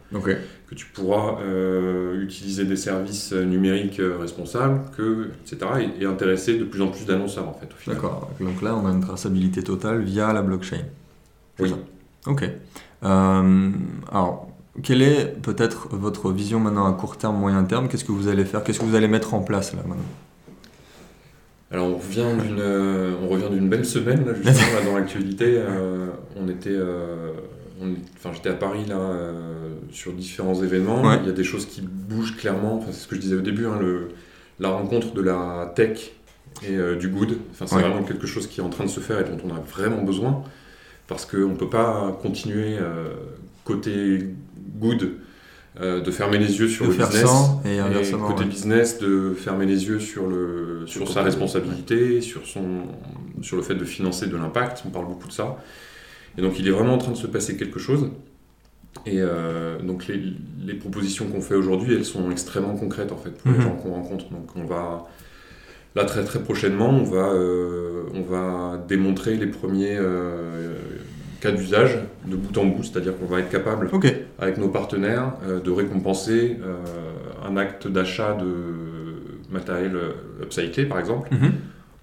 que 0.69 0.75
tu 0.77 0.87
pourras 0.87 1.41
euh, 1.41 2.23
utiliser 2.23 2.65
des 2.65 2.77
services 2.77 3.33
euh, 3.33 3.45
numériques 3.45 3.99
euh, 3.99 4.19
responsables, 4.21 4.83
que, 4.97 5.33
etc. 5.43 5.91
Et, 5.99 6.05
et 6.05 6.07
intéresser 6.07 6.57
de 6.57 6.65
plus 6.65 6.81
en 6.81 6.89
plus 6.89 7.07
d'annonceurs 7.07 7.49
en 7.49 7.55
fait. 7.55 7.69
D'accord. 7.91 8.31
Donc 8.39 8.63
là, 8.63 8.77
on 8.77 8.87
a 8.87 8.93
une 8.93 9.01
traçabilité 9.01 9.65
totale 9.65 10.03
via 10.03 10.33
la 10.33 10.43
blockchain. 10.43 10.85
Oui. 11.59 11.71
ça 11.71 11.77
Ok. 12.31 12.49
Alors, 13.03 14.49
quelle 14.85 15.03
est 15.03 15.43
peut-être 15.43 15.89
votre 15.91 16.31
vision 16.31 16.61
maintenant 16.61 16.87
à 16.87 16.93
court 16.93 17.17
terme, 17.17 17.37
moyen 17.37 17.65
terme? 17.65 17.89
Qu'est-ce 17.89 18.05
que 18.05 18.13
vous 18.13 18.29
allez 18.29 18.45
faire? 18.45 18.63
Qu'est-ce 18.63 18.79
que 18.79 18.85
vous 18.85 18.95
allez 18.95 19.09
mettre 19.09 19.35
en 19.35 19.41
place 19.41 19.73
là 19.73 19.81
maintenant? 19.81 20.05
Alors 21.71 21.87
on 21.89 21.97
revient 21.99 22.25
d'une 22.43 22.61
euh, 22.61 23.13
on 23.23 23.29
revient 23.29 23.51
d'une 23.51 23.69
belle 23.69 23.85
semaine 23.85 24.25
là, 24.25 24.33
justement 24.35 24.79
là, 24.79 24.85
dans 24.87 24.97
l'actualité. 24.97 25.57
euh, 25.59 26.07
on 26.37 26.49
était 26.49 26.71
euh, 26.73 27.33
enfin 28.17 28.31
j'étais 28.35 28.49
à 28.49 28.55
Paris 28.55 28.85
là 28.89 28.99
sur 29.91 30.13
différents 30.13 30.61
événements. 30.63 31.03
Ouais. 31.03 31.19
Il 31.23 31.27
y 31.27 31.31
a 31.31 31.33
des 31.35 31.45
choses 31.45 31.67
qui 31.67 31.83
bougent 31.83 32.37
clairement. 32.37 32.77
Enfin, 32.79 32.89
c'est 32.93 33.01
ce 33.01 33.09
que 33.09 33.17
je 33.17 33.21
disais 33.21 33.37
au 33.37 33.41
début. 33.43 33.67
hein, 33.67 33.79
le, 33.81 34.09
la 34.61 34.71
rencontre 34.71 35.13
de 35.13 35.21
la 35.23 35.73
tech 35.77 36.11
et 36.67 36.77
du 36.99 37.09
good. 37.09 37.37
Enfin 37.53 37.67
c'est 37.67 37.77
Ouais. 37.77 37.83
vraiment 37.83 38.03
quelque 38.03 38.27
chose 38.27 38.47
qui 38.47 38.61
est 38.61 38.65
en 38.65 38.71
train 38.71 38.85
de 38.85 38.91
se 38.91 39.01
faire 39.01 39.21
et 39.21 39.25
dont 39.25 39.39
on 39.45 39.55
a 39.55 39.61
vraiment 39.61 40.03
besoin 40.03 40.43
parce 41.07 41.25
qu'on 41.27 41.49
ne 41.51 41.55
peut 41.57 41.69
pas 41.71 42.19
continuer 42.23 42.77
côté 43.65 44.27
good 44.79 45.13
euh, 45.81 46.01
de 46.01 46.11
fermer 46.11 46.39
les 46.39 46.59
yeux 46.59 46.69
sur 46.69 46.85
De 46.87 46.91
le 46.91 46.97
faire 46.97 47.09
business 47.09 47.27
sans 47.29 47.63
et 47.65 47.77
et 47.77 47.79
inversement. 47.79 48.27
côté 48.29 48.41
ouais. 48.45 48.49
business, 48.49 48.99
de 48.99 49.33
fermer 49.35 49.67
les 49.67 49.87
yeux 49.87 50.01
sur, 50.01 50.27
le, 50.27 50.83
sur 50.87 51.03
Sur 51.07 51.13
sa 51.13 51.23
responsabilité, 51.23 52.21
sur, 52.21 52.47
son, 52.47 52.83
sur 53.43 53.57
le 53.57 53.63
fait 53.63 53.75
de 53.77 53.85
financer 53.85 54.27
de 54.27 54.37
l'impact, 54.37 54.83
on 54.87 54.91
parle 54.91 55.07
beaucoup 55.07 55.29
de 55.29 55.33
ça. 55.33 55.59
Et 56.37 56.43
donc 56.43 56.59
il 56.59 56.67
est 56.67 56.71
vraiment 56.73 56.95
en 56.95 56.99
train 56.99 57.13
de 57.13 57.17
se 57.17 57.27
passer 57.27 57.57
quelque 57.57 57.79
chose. 57.79 58.11
Et 59.07 59.17
euh, 59.21 59.81
donc 59.81 60.07
les, 60.09 60.21
les 60.67 60.75
propositions 60.75 61.27
qu'on 61.27 61.41
fait 61.41 61.55
aujourd'hui, 61.55 61.95
elles 61.95 62.05
sont 62.05 62.31
extrêmement 62.31 62.75
concrètes 62.75 63.13
en 63.13 63.17
fait 63.17 63.31
pour 63.31 63.51
les 63.53 63.59
Mhm. 63.59 63.63
gens 63.65 63.77
qu'on 63.77 63.93
rencontre. 63.93 64.31
Donc 64.31 64.49
on 64.57 64.65
va, 64.65 65.07
là 65.95 66.05
très 66.05 66.25
très 66.25 66.41
prochainement, 66.43 66.89
on 66.91 67.05
va, 67.05 67.29
euh, 67.33 68.03
on 68.15 68.23
va 68.23 68.83
démontrer 68.89 69.37
les 69.37 69.47
premiers 69.47 69.97
euh, 69.97 70.75
cas 71.41 71.53
d'usage 71.53 71.99
de 72.27 72.37
bout 72.37 72.57
en 72.59 72.67
bout, 72.67 72.83
c'est-à-dire 72.83 73.17
qu'on 73.19 73.27
va 73.27 73.41
être 73.41 73.51
capable 73.51 73.89
avec 74.39 74.59
nos 74.59 74.69
partenaires 74.69 75.35
euh, 75.47 75.61
de 75.61 75.71
récompenser 75.71 76.59
euh, 76.63 76.77
un 77.49 77.57
acte 77.57 77.87
d'achat 77.89 78.35
de 78.35 79.23
matériel 79.51 79.95
euh, 79.97 80.13
upcyclé, 80.43 80.87
par 80.87 80.99
exemple, 80.99 81.29
Mhm. 81.33 81.53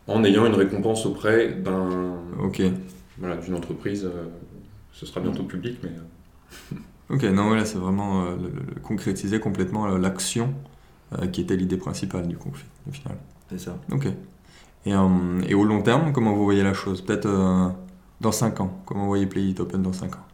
en 0.08 0.24
ayant 0.24 0.46
une 0.46 0.56
récompense 0.56 1.06
auprès 1.06 1.50
d'un, 1.50 2.15
voilà, 3.18 3.36
d'une 3.38 3.56
entreprise. 3.56 4.06
euh, 4.06 4.25
ce 4.94 5.06
sera 5.06 5.20
bientôt 5.20 5.44
public, 5.44 5.77
mais 5.84 5.89
Ok, 7.10 7.24
non, 7.24 7.48
voilà, 7.50 7.65
c'est 7.65 7.77
vraiment 7.77 8.24
euh, 8.24 8.36
le- 8.38 8.74
le- 8.75 8.80
concrétiser 8.82 9.39
complètement 9.39 9.86
euh, 9.88 9.98
l'action 10.00 10.54
euh, 11.13 11.27
qui 11.27 11.42
était 11.42 11.56
l'idée 11.58 11.77
principale 11.77 12.27
du 12.27 12.38
coup, 12.38 12.51
au 12.89 12.92
final. 12.92 13.18
C'est 13.50 13.60
ça. 13.60 13.77
Ok. 13.92 14.08
Et, 14.88 14.92
et, 14.92 15.54
au 15.54 15.63
long 15.65 15.82
terme, 15.82 16.13
comment 16.13 16.34
vous 16.34 16.44
voyez 16.46 16.63
la 16.63 16.74
chose? 16.74 17.01
Peut-être 17.01 17.27
dans 18.22 18.32
5 18.32 18.62
ans 18.62 18.82
Comment 18.86 19.08
voyez 19.08 19.26
Play 19.26 19.44
It 19.44 19.60
Open 19.60 19.82
dans 19.82 19.94
5 19.94 20.16
ans? 20.16 20.26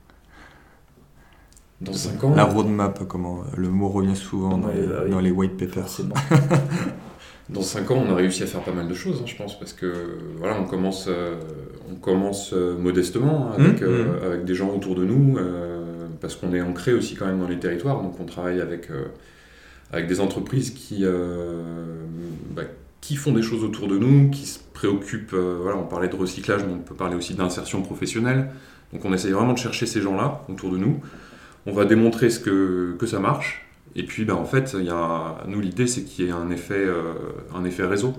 Dans 1.81 1.93
5 1.93 2.23
ans 2.23 2.35
La 2.35 2.45
roadmap, 2.45 3.07
comment 3.07 3.43
le 3.57 3.69
mot 3.69 3.89
revient 3.89 4.15
souvent 4.15 4.57
dans, 4.57 4.67
les, 4.67 4.85
bah 4.85 5.07
dans 5.09 5.19
les 5.19 5.31
white 5.31 5.57
papers. 5.57 5.87
dans 7.49 7.61
5 7.61 7.89
ans, 7.91 8.03
on 8.07 8.11
a 8.11 8.15
réussi 8.15 8.43
à 8.43 8.45
faire 8.45 8.61
pas 8.61 8.71
mal 8.71 8.87
de 8.87 8.93
choses, 8.93 9.19
hein, 9.21 9.25
je 9.25 9.35
pense, 9.35 9.57
parce 9.57 9.73
que 9.73 10.17
voilà, 10.37 10.59
on 10.59 10.65
commence, 10.65 11.07
euh, 11.07 11.39
on 11.91 11.95
commence 11.95 12.53
euh, 12.53 12.77
modestement 12.77 13.47
hein, 13.47 13.55
avec, 13.57 13.81
mmh, 13.81 13.85
euh, 13.85 14.27
avec, 14.27 14.45
des 14.45 14.53
gens 14.53 14.69
autour 14.69 14.95
de 14.95 15.05
nous, 15.05 15.37
parce 16.19 16.35
qu'on 16.35 16.53
est 16.53 16.61
ancré 16.61 16.93
aussi 16.93 17.15
quand 17.15 17.25
même 17.25 17.39
dans 17.39 17.47
les 17.47 17.59
territoires, 17.59 18.01
donc 18.01 18.19
on 18.19 18.25
travaille 18.25 18.61
avec, 18.61 18.89
avec 19.91 20.07
des 20.07 20.19
entreprises 20.19 20.69
qui, 20.69 21.03
bah, 22.51 22.63
qui 23.01 23.15
font 23.15 23.33
des 23.33 23.41
choses 23.41 23.63
autour 23.63 23.87
de 23.87 23.97
nous, 23.97 24.29
qui 24.29 24.45
se 24.45 24.59
préoccupent, 24.73 25.33
voilà, 25.33 25.77
on 25.77 25.85
parlait 25.87 26.07
de 26.07 26.15
recyclage, 26.15 26.63
mais 26.65 26.73
on 26.73 26.79
peut 26.79 26.95
parler 26.95 27.15
aussi 27.15 27.33
d'insertion 27.33 27.81
professionnelle, 27.81 28.51
donc 28.93 29.03
on 29.05 29.13
essaye 29.13 29.31
vraiment 29.31 29.53
de 29.53 29.57
chercher 29.57 29.85
ces 29.85 30.01
gens-là 30.01 30.41
autour 30.49 30.71
de 30.71 30.77
nous. 30.77 30.99
On 31.65 31.73
va 31.73 31.85
démontrer 31.85 32.29
ce 32.29 32.39
que, 32.39 33.05
ça 33.05 33.19
marche. 33.19 33.65
Et 33.95 34.03
puis, 34.03 34.25
ben, 34.25 34.35
en 34.35 34.45
fait, 34.45 34.75
y 34.79 34.89
a, 34.89 35.43
nous, 35.47 35.59
l'idée, 35.59 35.87
c'est 35.87 36.03
qu'il 36.03 36.25
y 36.25 36.29
ait 36.29 36.33
effet, 36.51 36.73
euh, 36.75 37.13
un 37.53 37.65
effet 37.65 37.85
réseau 37.85 38.13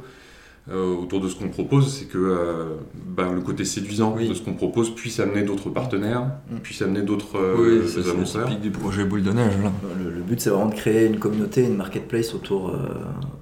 euh, 0.70 0.94
autour 0.94 1.20
de 1.20 1.28
ce 1.28 1.34
qu'on 1.34 1.48
propose. 1.48 1.92
C'est 1.92 2.04
que 2.04 2.18
euh, 2.18 2.76
ben, 2.94 3.32
le 3.32 3.40
côté 3.40 3.64
séduisant 3.64 4.14
de 4.16 4.32
ce 4.32 4.42
qu'on 4.42 4.54
propose 4.54 4.94
puisse 4.94 5.18
amener 5.18 5.42
d'autres 5.42 5.70
partenaires, 5.70 6.22
mm. 6.50 6.58
puisse 6.58 6.82
amener 6.82 7.02
d'autres 7.02 7.36
oui, 7.58 7.80
annonceurs. 8.08 8.48
C'est 8.48 8.60
du 8.60 8.70
projet 8.70 9.04
boule 9.04 9.24
de 9.24 9.32
neige. 9.32 9.54
Là. 9.62 9.72
Le, 9.98 10.20
but, 10.22 10.40
c'est 10.40 10.50
vraiment 10.50 10.68
de 10.68 10.74
créer 10.74 11.06
une 11.06 11.18
communauté, 11.18 11.64
une 11.64 11.76
marketplace 11.76 12.32
autour, 12.32 12.76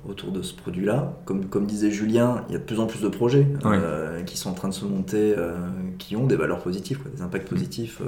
autour 0.08 0.32
de 0.32 0.40
ce 0.40 0.54
produit-là. 0.54 1.12
Comme, 1.26 1.44
comme 1.44 1.66
disait 1.66 1.90
Julien, 1.90 2.44
il 2.48 2.52
y 2.52 2.56
a 2.56 2.58
de 2.58 2.64
plus 2.64 2.80
en 2.80 2.86
plus 2.86 3.02
de 3.02 3.08
projets 3.08 3.46
qui 4.24 4.38
sont 4.38 4.50
en 4.50 4.54
train 4.54 4.68
de 4.68 4.74
se 4.74 4.86
monter, 4.86 5.34
qui 5.98 6.16
ont 6.16 6.26
des 6.26 6.36
valeurs 6.36 6.60
positives, 6.60 7.00
des 7.14 7.20
impacts 7.20 7.48
positifs 7.48 8.00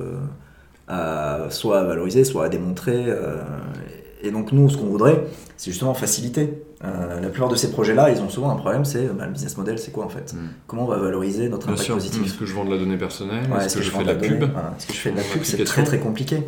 soit 1.50 1.81
à 1.81 1.85
valoriser, 1.85 2.25
soit 2.25 2.47
à 2.47 2.49
démontrer. 2.49 3.04
Euh, 4.22 4.28
et 4.28 4.30
donc 4.30 4.52
nous, 4.52 4.68
ce 4.68 4.76
qu'on 4.76 4.86
voudrait, 4.86 5.24
c'est 5.56 5.70
justement 5.70 5.94
faciliter. 5.94 6.62
Euh, 6.84 7.20
la 7.20 7.28
plupart 7.28 7.48
de 7.48 7.56
ces 7.56 7.70
projets-là, 7.70 8.10
ils 8.10 8.20
ont 8.20 8.28
souvent 8.28 8.50
un 8.50 8.56
problème, 8.56 8.84
c'est 8.84 9.06
bah, 9.06 9.26
le 9.26 9.32
business 9.32 9.56
model, 9.56 9.78
c'est 9.78 9.92
quoi 9.92 10.04
en 10.04 10.08
fait 10.08 10.32
mm. 10.32 10.38
Comment 10.66 10.84
on 10.84 10.88
va 10.88 10.96
valoriser 10.96 11.48
notre 11.48 11.68
impact 11.68 11.88
positif 11.88 12.26
Est-ce 12.26 12.34
que 12.34 12.46
je 12.46 12.54
vends 12.54 12.64
de 12.64 12.70
la 12.70 12.78
donnée 12.78 12.96
personnelle 12.96 13.44
Est-ce 13.60 13.76
que, 13.76 13.82
je 13.82 13.90
fais 13.90 14.02
de 14.02 14.08
la 14.08 14.14
pub 14.14 14.42
Est-ce 14.42 14.86
que 14.86 14.92
je 14.92 14.98
fais 14.98 15.12
de 15.12 15.16
la 15.16 15.22
pub 15.22 15.44
C'est 15.44 15.64
très 15.64 15.84
très 15.84 15.98
compliqué. 15.98 16.42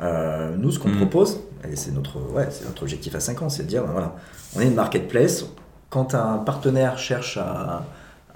Euh, 0.00 0.54
nous, 0.56 0.70
ce 0.70 0.78
qu'on 0.78 0.90
mm. 0.90 0.96
propose, 0.96 1.40
et 1.70 1.76
c'est 1.76 1.92
notre, 1.92 2.18
ouais, 2.32 2.48
notre 2.66 2.82
objectif 2.82 3.14
à 3.14 3.20
5 3.20 3.42
ans, 3.42 3.48
c'est 3.48 3.64
de 3.64 3.68
dire, 3.68 3.84
voilà, 3.84 4.14
on 4.54 4.60
est 4.60 4.66
une 4.66 4.74
marketplace. 4.74 5.44
Quand 5.90 6.14
un 6.14 6.38
partenaire 6.38 6.98
cherche 6.98 7.38
à, 7.38 7.86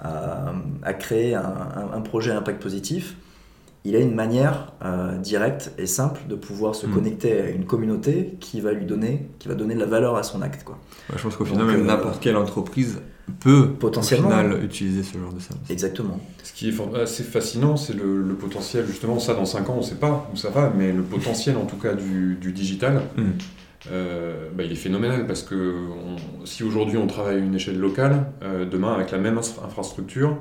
à, 0.01 0.93
créer 0.93 1.35
un, 1.35 1.53
un, 1.93 2.01
projet 2.01 2.31
à 2.31 2.37
impact 2.37 2.61
positif, 2.61 3.15
il 3.85 3.95
a 3.95 3.99
une 3.99 4.15
manière 4.15 4.71
euh, 4.83 5.17
directe 5.17 5.73
et 5.77 5.87
simple 5.87 6.21
de 6.29 6.35
pouvoir 6.35 6.73
se 6.73 6.87
hmm. 6.87 6.93
connecter 6.93 7.41
à 7.41 7.49
une 7.49 7.65
communauté 7.65 8.35
qui 8.39 8.61
va 8.61 8.71
lui 8.71 8.85
donner, 8.85 9.27
qui 9.39 9.49
va 9.49 9.55
donner 9.55 9.75
de 9.75 9.79
la 9.79 9.85
valeur 9.85 10.15
à 10.15 10.23
son 10.23 10.41
acte. 10.41 10.63
Quoi. 10.63 10.77
je 11.13 11.21
pense 11.21 11.35
qu'au 11.35 11.45
final, 11.45 11.65
même 11.65 11.81
euh, 11.81 11.85
n'importe 11.85 12.21
quelle 12.21 12.37
entreprise 12.37 13.01
peut 13.39 13.69
potentiellement 13.71 14.31
utiliser 14.61 15.03
ce 15.03 15.17
genre 15.17 15.33
de 15.33 15.39
service. 15.39 15.69
Exactement. 15.69 16.19
Ce 16.43 16.53
qui 16.53 16.69
est 16.69 17.01
assez 17.01 17.23
fascinant, 17.23 17.77
c'est 17.77 17.93
le, 17.93 18.35
potentiel, 18.39 18.85
justement, 18.85 19.19
ça 19.19 19.33
dans 19.33 19.45
5 19.45 19.69
ans, 19.69 19.73
on 19.75 19.77
ne 19.77 19.85
sait 19.85 19.95
pas 19.95 20.29
où 20.33 20.37
ça 20.37 20.49
va, 20.49 20.71
mais 20.75 20.91
le 20.91 21.03
potentiel 21.03 21.57
en 21.57 21.65
tout 21.65 21.77
cas 21.77 21.93
du, 21.93 22.37
digital. 22.53 23.01
Hmm. 23.17 23.31
Euh, 23.91 24.47
bah, 24.55 24.63
il 24.63 24.71
est 24.71 24.75
phénoménal 24.75 25.27
parce 25.27 25.43
que 25.43 25.75
si 26.45 26.63
aujourd'hui 26.63 26.97
on 26.97 27.05
travaille 27.05 27.35
à 27.35 27.39
une 27.39 27.55
échelle 27.55 27.79
locale, 27.79 28.27
demain 28.71 28.93
avec 28.93 29.11
la 29.11 29.17
même 29.17 29.37
infrastructure, 29.37 30.37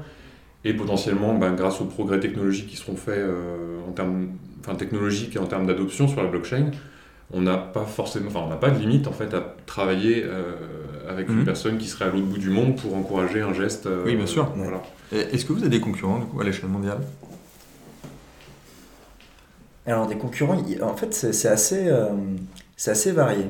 et 0.64 0.75
potentiellement, 0.75 1.35
ben, 1.35 1.54
grâce 1.54 1.81
aux 1.81 1.87
progrès 1.87 2.21
technologiques 2.21 2.69
qui 2.69 2.76
seront 2.76 2.97
faits 2.97 3.19
euh, 3.19 3.78
en 3.88 3.92
termes 3.92 4.28
enfin, 4.61 4.75
technologiques 4.75 5.37
et 5.37 5.38
en 5.38 5.47
termes 5.47 5.66
d'adoption 5.66 6.07
sur 6.07 6.23
la 6.23 6.28
blockchain, 6.28 6.71
on 7.33 7.40
n'a 7.40 7.57
pas 7.57 7.85
forcément, 7.85 8.28
enfin, 8.28 8.40
on 8.45 8.49
n'a 8.49 8.57
pas 8.57 8.71
de 8.71 8.78
limite 8.78 9.09
en 9.09 9.12
fait 9.12 9.35
à 9.35 9.57
travailler 9.66 10.23
euh, 10.25 10.54
avec 11.09 11.28
une 11.28 11.38
mhm. 11.38 11.45
personne 11.45 11.78
qui 11.78 11.88
serait 11.88 12.04
à 12.04 12.09
l'autre 12.09 12.26
bout 12.26 12.38
du 12.38 12.50
monde 12.50 12.76
pour 12.76 12.95
encourager 12.95 13.40
un 13.40 13.52
geste. 13.52 13.87
Euh, 13.87 14.04
oui, 14.07 14.14
bien 14.14 14.26
sûr. 14.26 14.52
Voilà. 14.54 14.83
Est-ce 15.11 15.45
que 15.45 15.52
vous 15.52 15.61
avez 15.61 15.71
des 15.71 15.81
concurrents 15.81 16.19
du 16.19 16.26
coup, 16.26 16.40
à 16.40 16.45
l'échelle 16.45 16.71
mondiale? 16.71 17.00
Alors 19.85 20.07
des 20.07 20.16
concurrents, 20.16 20.57
en 20.81 20.95
fait, 20.95 21.12
c'est 21.12 21.49
assez, 21.49 21.90
c'est 22.76 22.92
assez 22.92 23.11
varié. 23.11 23.47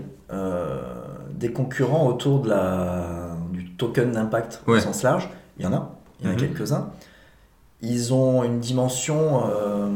des 1.30 1.52
concurrents 1.52 2.08
autour 2.08 2.40
de 2.40 2.48
la, 2.48 3.36
du 3.52 3.70
token 3.72 4.12
d'impact 4.12 4.62
au 4.66 4.78
sens 4.80 5.02
large, 5.02 5.28
il 5.58 5.64
y 5.64 5.68
en 5.68 5.74
a 5.74 6.01
il 6.22 6.26
y 6.26 6.28
en 6.28 6.32
a 6.32 6.34
mhm. 6.34 6.40
quelques-uns. 6.40 6.90
Ils 7.82 8.14
ont 8.14 8.44
une 8.44 8.60
dimension, 8.60 9.42
euh, 9.44 9.88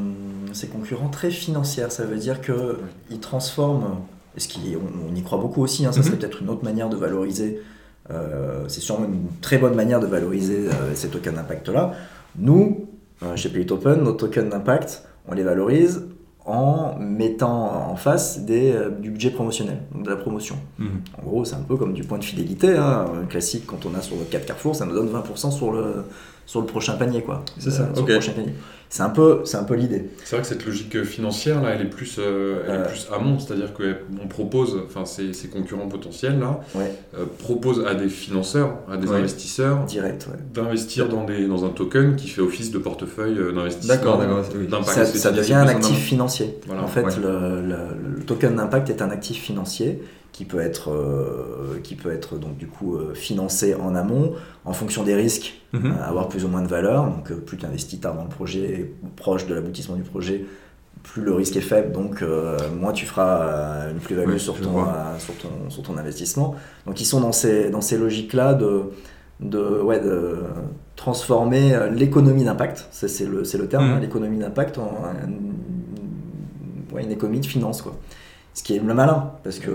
ces 0.52 0.66
concurrents, 0.66 1.08
très 1.08 1.30
financière. 1.30 1.92
Ça 1.92 2.04
veut 2.04 2.16
dire 2.16 2.40
qu'ils 2.40 3.20
transforment, 3.20 4.00
et 4.36 4.40
ce 4.40 4.48
qui, 4.48 4.76
on, 4.76 5.14
y 5.14 5.22
croit 5.22 5.38
beaucoup 5.38 5.62
aussi, 5.62 5.86
hein, 5.86 5.92
ça 5.92 6.00
mhm. 6.00 6.06
serait 6.06 6.16
peut-être 6.16 6.42
une 6.42 6.50
autre 6.50 6.64
manière 6.64 6.88
de 6.88 6.96
valoriser, 6.96 7.62
euh, 8.10 8.64
c'est 8.68 8.80
sûrement 8.80 9.06
une 9.06 9.28
très 9.40 9.58
bonne 9.58 9.74
manière 9.74 10.00
de 10.00 10.06
valoriser 10.06 10.68
euh, 10.68 10.94
ces 10.94 11.08
tokens 11.08 11.36
d'impact-là. 11.36 11.92
Nous, 12.38 12.88
chez 13.34 13.48
Play 13.48 13.70
Open, 13.72 14.02
nos 14.02 14.12
tokens 14.12 14.50
d'impact, 14.50 15.04
on 15.26 15.34
les 15.34 15.42
valorise 15.42 16.04
en 16.46 16.96
mettant 16.98 17.90
en 17.90 17.96
face 17.96 18.40
des, 18.40 18.72
du 19.00 19.10
budget 19.10 19.30
promotionnel, 19.30 19.78
donc 19.92 20.04
de 20.04 20.10
la 20.10 20.16
promotion. 20.16 20.56
Mhm. 20.78 21.00
En 21.18 21.26
gros, 21.26 21.44
c'est 21.44 21.56
un 21.56 21.62
peu 21.66 21.76
comme 21.76 21.92
du 21.92 22.04
point 22.04 22.18
de 22.18 22.24
fidélité, 22.24 22.76
hein, 22.76 23.06
classique 23.28 23.64
quand 23.66 23.84
on 23.84 23.94
a 23.94 24.00
sur 24.00 24.16
le 24.16 24.24
4 24.24 24.46
Carrefour, 24.46 24.76
ça 24.76 24.86
nous 24.86 24.94
donne 24.94 25.08
20% 25.08 25.50
sur 25.50 25.72
le, 25.72 26.04
sur 26.46 26.60
le 26.60 26.66
prochain 26.66 26.94
panier. 26.94 27.22
quoi. 27.22 27.44
C'est 27.58 27.70
ça, 27.70 27.90
C'est 28.88 29.02
un 29.02 29.10
peu, 29.10 29.40
c'est 29.44 29.56
un 29.56 29.64
peu 29.64 29.74
l'idée. 29.74 30.10
C'est 30.24 30.36
vrai 30.36 30.42
que 30.42 30.48
cette 30.48 30.64
logique 30.64 31.02
financière 31.02 31.60
là, 31.60 31.70
elle 31.70 31.82
est 31.82 31.90
plus, 31.90 32.16
euh, 32.18 32.62
elle 32.66 32.74
est 32.74 32.78
euh. 32.78 32.84
plus 32.86 33.08
amont, 33.12 33.38
c'est-à-dire 33.40 33.72
qu'on 33.74 34.28
propose, 34.28 34.80
enfin 34.86 35.04
ces, 35.04 35.32
ces, 35.32 35.48
concurrents 35.48 35.88
potentiels 35.88 36.38
là, 36.38 36.60
euh, 36.76 37.24
proposent 37.40 37.84
à 37.84 37.96
des 37.96 38.08
financeurs, 38.08 38.78
à 38.88 38.96
des 38.96 39.10
investisseurs, 39.10 39.84
direct, 39.84 40.28
d'investir 40.54 41.08
dans 41.08 41.24
des, 41.24 41.46
dans 41.46 41.64
un 41.64 41.70
token 41.70 42.14
qui 42.14 42.28
fait 42.28 42.40
office 42.40 42.70
de 42.70 42.78
portefeuille 42.78 43.36
d'investissement. 43.52 43.94
D'accord, 43.94 44.18
d'accord. 44.18 44.44
Ça, 44.84 45.04
ça, 45.04 45.32
devient 45.32 45.54
un 45.54 45.66
actif 45.66 45.98
financier. 45.98 46.56
En 46.70 46.86
fait, 46.86 47.04
le, 47.18 47.60
le, 47.60 48.24
token 48.24 48.56
d'impact 48.56 48.90
est 48.90 49.02
un 49.02 49.10
actif 49.10 49.42
financier 49.42 50.00
qui 50.36 50.44
peut 50.44 50.60
être, 50.60 50.90
euh, 50.90 51.80
qui 51.82 51.94
peut 51.94 52.12
être 52.12 52.36
donc 52.36 52.58
du 52.58 52.66
coup 52.66 52.94
euh, 52.94 53.14
financé 53.14 53.74
en 53.74 53.94
amont 53.94 54.34
en 54.66 54.74
fonction 54.74 55.02
des 55.02 55.14
risques, 55.14 55.62
euh, 55.74 55.78
avoir 56.04 56.28
plus 56.28 56.44
ou 56.44 56.48
moins 56.48 56.60
de 56.60 56.68
valeur. 56.68 57.06
Donc 57.06 57.32
plus 57.32 57.56
tu 57.56 57.64
investis 57.64 57.98
tard 57.98 58.14
dans 58.14 58.24
le 58.24 58.28
projet, 58.28 58.92
proche 59.16 59.46
de 59.46 59.54
l'aboutissement 59.54 59.96
du 59.96 60.02
projet, 60.02 60.44
plus 61.04 61.22
le 61.22 61.32
risque 61.32 61.56
est 61.56 61.62
faible, 61.62 61.90
donc 61.90 62.22
moins 62.78 62.92
tu 62.92 63.06
feras 63.06 63.90
une 63.90 63.98
plus-value 63.98 64.36
sur, 64.36 64.60
ton, 64.60 64.84
sur, 65.18 65.34
ton, 65.38 65.70
sur 65.70 65.82
ton 65.82 65.96
investissement. 65.96 66.54
Donc 66.84 67.00
ils 67.00 67.06
sont 67.06 67.20
dans 67.22 67.32
ces, 67.32 67.70
dans 67.70 67.80
ces 67.80 67.96
logiques-là 67.96 68.52
de, 68.52 68.82
de, 69.40 69.80
ouais, 69.80 70.00
de 70.00 70.40
transformer 70.96 71.78
l'économie 71.92 72.44
d'impact, 72.44 72.88
c'est 72.90 73.24
le, 73.26 73.42
le 73.42 73.68
terme, 73.68 73.86
mhm. 73.86 73.92
hein, 73.92 74.00
l'économie 74.00 74.38
d'impact 74.38 74.76
en 74.76 74.98
une, 75.26 76.98
une 76.98 77.10
économie 77.10 77.40
de 77.40 77.46
finance. 77.46 77.80
Quoi. 77.80 77.96
Ce 78.56 78.62
qui 78.62 78.74
est 78.74 78.78
le 78.78 78.94
malin, 78.94 79.32
parce 79.44 79.58
que 79.58 79.70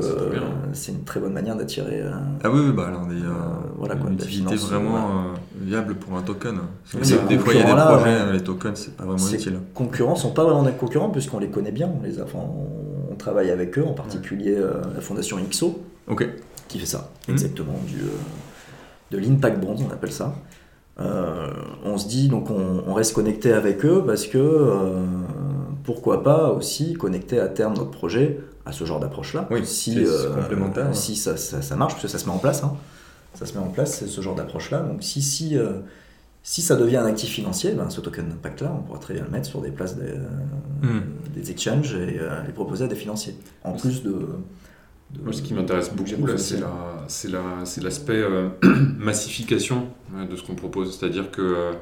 c'est 0.74 0.92
une 0.92 1.04
très 1.04 1.20
bonne 1.20 1.34
manière 1.34 1.56
d'attirer. 1.56 2.02
Euh, 2.02 2.14
ah 2.44 2.50
oui, 2.50 2.62
oui 2.66 2.72
bah, 2.72 2.88
alors, 2.88 3.06
des, 3.06 3.22
euh, 3.22 3.30
voilà, 3.78 3.96
quoi, 3.96 4.10
une 4.10 4.16
utilité 4.16 4.56
vraiment 4.56 4.98
euh, 4.98 5.36
viable 5.62 5.94
pour 5.94 6.18
un 6.18 6.24
token. 6.24 6.62
des 6.96 7.38
fois, 7.38 7.54
il 7.54 7.60
y 7.60 7.62
a 7.62 7.66
des 7.66 7.76
projets, 7.76 8.34
les 8.34 8.42
tokens, 8.42 8.80
c'est 8.80 8.98
pas 8.98 9.04
vraiment 9.04 9.28
utile. 9.28 9.54
Les 9.54 9.60
concurrents 9.76 10.16
sont 10.16 10.32
pas 10.32 10.44
vraiment 10.44 10.64
des 10.64 10.72
concurrents, 10.72 11.12
puisqu'on 11.12 11.38
les 11.38 11.50
connaît 11.50 11.72
bien. 11.72 11.92
On, 11.96 12.04
les 12.04 12.20
a, 12.20 12.26
on, 12.34 13.16
travaille 13.18 13.52
avec 13.52 13.78
eux, 13.78 13.86
en 13.86 13.94
particulier 13.94 14.58
la 14.96 15.00
fondation 15.00 15.38
IXO, 15.38 15.80
qui 16.68 16.80
fait 16.80 16.88
ça, 16.88 17.12
mmh. 17.28 17.32
exactement, 17.34 17.80
du, 17.86 18.02
de 19.12 19.24
l'impact 19.24 19.60
bond, 19.60 19.76
on 19.88 19.94
appelle 19.94 20.12
ça. 20.12 20.34
on 20.98 21.98
se 22.00 22.08
dit, 22.08 22.30
donc 22.30 22.50
on, 22.50 22.82
on, 22.88 22.96
reste 22.96 23.14
connecté 23.14 23.54
avec 23.54 23.86
eux 23.86 24.02
parce 24.04 24.26
que 24.26 24.40
pourquoi 25.84 26.24
pas 26.24 26.52
aussi 26.52 26.94
connecter 26.94 27.40
à 27.40 27.48
terme 27.48 27.76
notre 27.76 27.92
projet 27.92 28.40
à 28.66 28.72
ce 28.72 28.86
genre 28.86 29.00
d'approche-là. 29.00 29.48
Oui, 29.52 29.66
si, 29.66 29.96
euh, 29.98 30.36
complémentaire. 30.36 30.96
Si 30.96 31.16
ça, 31.16 31.38
ça, 31.38 31.76
marche, 31.76 31.94
parce 31.94 32.04
que 32.04 32.08
ça 32.10 32.20
se 32.20 32.26
met 32.26 32.32
en 32.32 32.38
place. 32.38 32.64
Hein. 32.64 32.76
Ça 33.34 33.46
se 33.46 33.54
met 33.54 33.60
en 33.60 33.70
place, 33.70 34.06
ce 34.06 34.22
genre 34.22 34.36
d'approche-là. 34.36 34.80
Donc 34.80 35.04
si, 35.04 35.22
si, 35.22 35.58
euh, 35.58 35.80
si 36.44 36.62
ça 36.62 36.76
devient 36.76 36.98
un 36.98 37.06
actif 37.06 37.30
financier, 37.30 37.72
ben, 37.72 37.90
ce 37.90 38.02
token 38.02 38.28
d'impact-là, 38.28 38.74
on 38.78 38.84
pourra 38.84 39.00
très 39.00 39.14
bien 39.14 39.24
le 39.24 39.30
mettre 39.30 39.48
sur 39.48 39.62
des 39.62 39.72
places 39.72 39.96
des, 39.96 40.14
hmm. 40.84 41.02
des 41.34 41.52
exchanges 41.52 41.96
et 41.96 42.20
euh, 42.20 42.44
les 42.46 42.54
proposer 42.54 42.86
à 42.86 42.88
des 42.88 42.96
financiers. 42.96 43.36
En 43.64 43.74
plus 43.74 44.04
de... 44.04 44.16
Moi, 45.22 45.34
ce 45.34 45.42
qui 45.42 45.54
m'intéresse 45.54 45.92
beaucoup, 45.92 46.38
c'est 46.38 47.82
l'aspect 47.82 48.24
massification 48.98 49.88
de 50.30 50.36
ce 50.38 50.44
qu'on 50.44 50.56
propose. 50.56 50.98
C'est-à-dire 50.98 51.32
que 51.32 51.74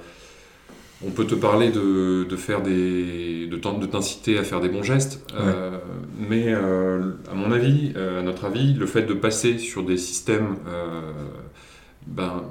on 1.05 1.11
peut 1.11 1.25
te 1.25 1.35
parler 1.35 1.69
de, 1.69 2.27
faire 2.35 2.61
des, 2.61 3.47
de, 3.47 3.85
t'inciter 3.85 4.37
à 4.37 4.43
faire 4.43 4.59
des 4.59 4.69
bons 4.69 4.83
gestes, 4.83 5.25
euh, 5.33 5.77
mais 6.17 6.45
euh, 6.47 7.13
à 7.31 7.35
mon 7.35 7.51
avis, 7.51 7.93
euh, 7.95 8.19
à 8.19 8.21
notre 8.21 8.45
avis, 8.45 8.73
le 8.73 8.85
fait 8.85 9.03
de 9.03 9.13
passer 9.13 9.57
sur 9.57 9.83
des 9.83 9.97
systèmes 9.97 10.57
ben, 12.05 12.43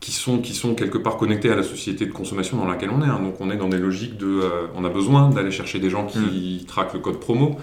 qui 0.00 0.12
sont, 0.12 0.38
qui 0.38 0.52
sont 0.52 0.74
quelque 0.74 0.98
part 0.98 1.16
connectés 1.16 1.50
à 1.50 1.56
la 1.56 1.62
société 1.62 2.04
de 2.04 2.12
consommation 2.12 2.58
dans 2.58 2.66
laquelle 2.66 2.90
on 2.90 3.02
est. 3.02 3.06
hein. 3.06 3.20
Donc 3.22 3.40
on 3.40 3.50
est 3.50 3.56
dans 3.56 3.68
des 3.68 3.78
logiques 3.78 4.18
de... 4.18 4.40
on 4.74 4.84
a 4.84 4.90
besoin 4.90 5.30
d'aller 5.30 5.50
chercher 5.50 5.78
des 5.78 5.88
gens 5.90 6.06
qui 6.06 6.64
traquent 6.68 6.94
le 6.94 7.00
code 7.00 7.20
promo. 7.20 7.56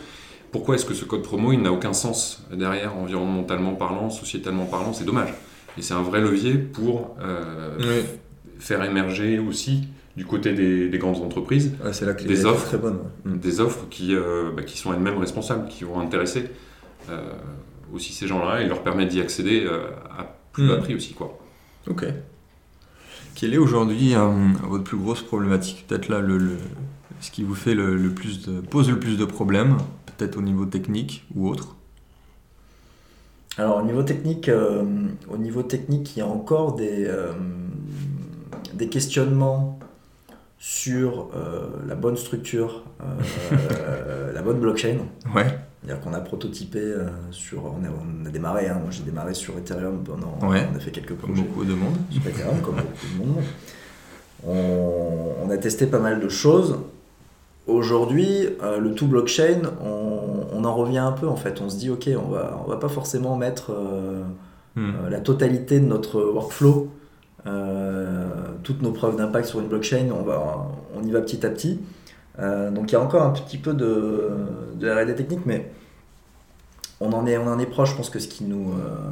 Pourquoi 0.52 0.76
est-ce 0.76 0.86
que 0.86 0.94
ce 0.94 1.06
code 1.06 1.22
promo, 1.24 1.52
il 1.52 1.62
n'a 1.62 1.72
aucun 1.72 1.94
sens 1.94 2.46
derrière, 2.52 2.96
environnementalement 2.98 3.74
parlant, 3.74 4.10
sociétalement 4.10 4.66
parlant? 4.66 4.94
C'est 4.94 5.06
dommage. 5.06 5.34
Et 5.78 5.82
c'est 5.82 5.96
un 5.96 6.04
vrai 6.04 6.22
levier 6.22 6.54
pour 6.54 7.16
faire 8.64 8.84
émerger 8.84 9.40
aussi, 9.40 9.88
du 10.16 10.26
côté 10.26 10.54
des, 10.54 10.88
des 10.90 10.98
grandes 10.98 11.18
entreprises, 11.22 11.74
Ouais, 11.84 11.92
c'est 11.92 12.06
là 12.06 12.14
que 12.14 12.24
Des 12.24 12.46
offres. 12.46 12.66
très 12.68 12.78
bonne. 12.78 12.98
ouais. 13.26 13.32
Mm. 13.34 13.38
des 13.40 13.60
offres 13.60 13.86
qui, 13.90 14.16
euh, 14.16 14.52
bah, 14.56 14.64
qui 14.64 14.78
sont 14.78 14.94
elles-mêmes 14.94 15.18
responsables, 15.18 15.68
qui 15.68 15.84
vont 15.84 16.00
intéresser 16.00 16.46
euh, 17.10 17.34
aussi 17.94 18.14
ces 18.14 18.28
gens-là 18.28 18.62
et 18.62 18.68
leur 18.68 18.82
permettre 18.84 19.12
d'y 19.12 19.20
accéder 19.22 19.64
euh, 19.66 19.88
à 20.18 20.36
plus 20.54 20.68
bas 20.68 20.78
Mm. 20.78 20.82
prix 20.82 20.96
aussi. 20.96 21.14
Quoi. 21.14 21.38
Ok. 21.90 22.06
Quelle 23.36 23.54
est 23.54 23.58
aujourd'hui 23.58 24.16
euh, 24.16 24.30
votre 24.70 24.84
plus 24.86 24.98
grosse 24.98 25.22
problématique? 25.24 25.86
Peut-être 25.88 26.08
là, 26.08 26.20
le, 26.20 26.38
le- 26.38 26.58
ce 27.20 27.32
qui 27.32 27.44
vous 27.44 27.56
fait 27.56 27.74
le, 27.76 27.96
le 27.98 28.10
plus 28.12 28.46
de, 28.48 28.62
pose 28.62 28.90
le 28.90 29.00
plus 29.00 29.18
de 29.18 29.26
problèmes, 29.26 29.78
peut-être 30.18 30.38
au 30.38 30.42
niveau 30.42 30.66
technique 30.66 31.26
ou 31.36 31.50
autre? 31.50 31.76
Alors 33.58 33.78
au 33.78 33.84
niveau 33.86 34.04
technique, 34.04 34.48
euh, 34.50 34.84
au 35.30 35.38
niveau 35.38 35.64
technique, 35.64 36.16
il 36.16 36.20
y 36.20 36.22
a 36.22 36.28
encore 36.28 36.76
des, 36.76 37.06
euh, 37.08 37.34
des 38.74 38.88
questionnements 38.88 39.80
sur 40.60 41.30
euh, 41.36 41.68
la 41.88 41.96
bonne 41.96 42.16
structure, 42.18 42.84
euh, 43.02 44.32
la 44.34 44.42
bonne 44.42 44.60
blockchain. 44.60 44.98
Ouais. 45.36 45.46
C'est-à-dire 45.86 46.02
qu'on 46.02 46.14
a 46.14 46.22
prototypé 46.22 46.80
euh, 46.80 47.08
sur, 47.32 47.66
on 47.66 47.84
a, 47.84 47.90
on 47.90 48.26
a 48.26 48.30
démarré, 48.30 48.70
hein, 48.70 48.78
moi 48.82 48.90
j'ai 48.90 49.04
démarré 49.04 49.34
sur 49.34 49.58
Ethereum 49.58 50.04
pendant, 50.06 50.38
Ouais. 50.50 50.66
on 50.72 50.78
a 50.78 50.80
fait 50.80 50.92
quelques 50.92 51.10
Comme 51.20 51.32
projets 51.34 51.42
beaucoup 51.42 51.66
de 51.66 51.74
monde. 51.74 51.96
sur 52.10 52.26
Ethereum 52.26 52.62
comme 52.62 52.76
beaucoup 52.76 53.08
de 53.14 53.26
monde. 53.26 53.44
On, 54.48 55.34
on 55.46 55.50
a 55.50 55.58
testé 55.58 55.88
pas 55.88 56.00
mal 56.00 56.20
de 56.22 56.30
choses. 56.30 56.78
Aujourd'hui, 57.68 58.48
euh, 58.62 58.78
le 58.80 58.94
tout 58.94 59.08
blockchain, 59.08 59.62
on, 59.84 60.48
on 60.54 60.64
en 60.66 60.76
revient 60.76 60.98
un 61.00 61.14
peu 61.14 61.28
en 61.28 61.36
fait. 61.38 61.62
On 61.62 61.70
se 61.70 61.78
dit 61.78 61.90
ok, 61.90 62.10
on 62.18 62.30
va, 62.30 62.62
on 62.66 62.70
va 62.70 62.78
pas 62.78 62.90
forcément 62.90 63.36
mettre 63.36 63.72
euh, 63.72 64.24
Mm. 64.76 64.82
euh, 65.06 65.10
la 65.12 65.20
totalité 65.20 65.80
de 65.80 65.86
notre 65.86 66.20
workflow, 66.20 66.88
euh, 66.88 67.03
toutes 68.64 68.82
nos 68.82 68.92
preuves 68.92 69.18
d'impact 69.18 69.48
sur 69.48 69.60
une 69.60 69.68
blockchain, 69.68 70.10
on, 70.12 70.24
va, 70.24 70.68
on 70.96 71.04
y 71.04 71.12
va 71.12 71.22
petit 71.22 71.46
à 71.46 71.50
petit. 71.50 71.80
Euh, 72.40 72.72
donc 72.72 72.92
il 72.92 72.94
y 72.94 72.98
a 72.98 73.02
encore 73.02 73.24
un 73.24 73.32
petit 73.32 73.58
peu 73.58 73.74
de, 73.74 74.30
de 74.76 74.90
R&D 74.90 75.16
technique, 75.16 75.46
mais 75.46 75.72
on 77.00 77.12
en 77.14 77.26
est, 77.26 77.38
on 77.38 77.48
en 77.48 77.60
est 77.60 77.66
proche. 77.66 77.92
Je 77.92 77.96
pense 77.96 78.10
que 78.10 78.20
ce 78.20 78.28
qui 78.28 78.44
nous, 78.44 78.72
euh, 78.72 79.12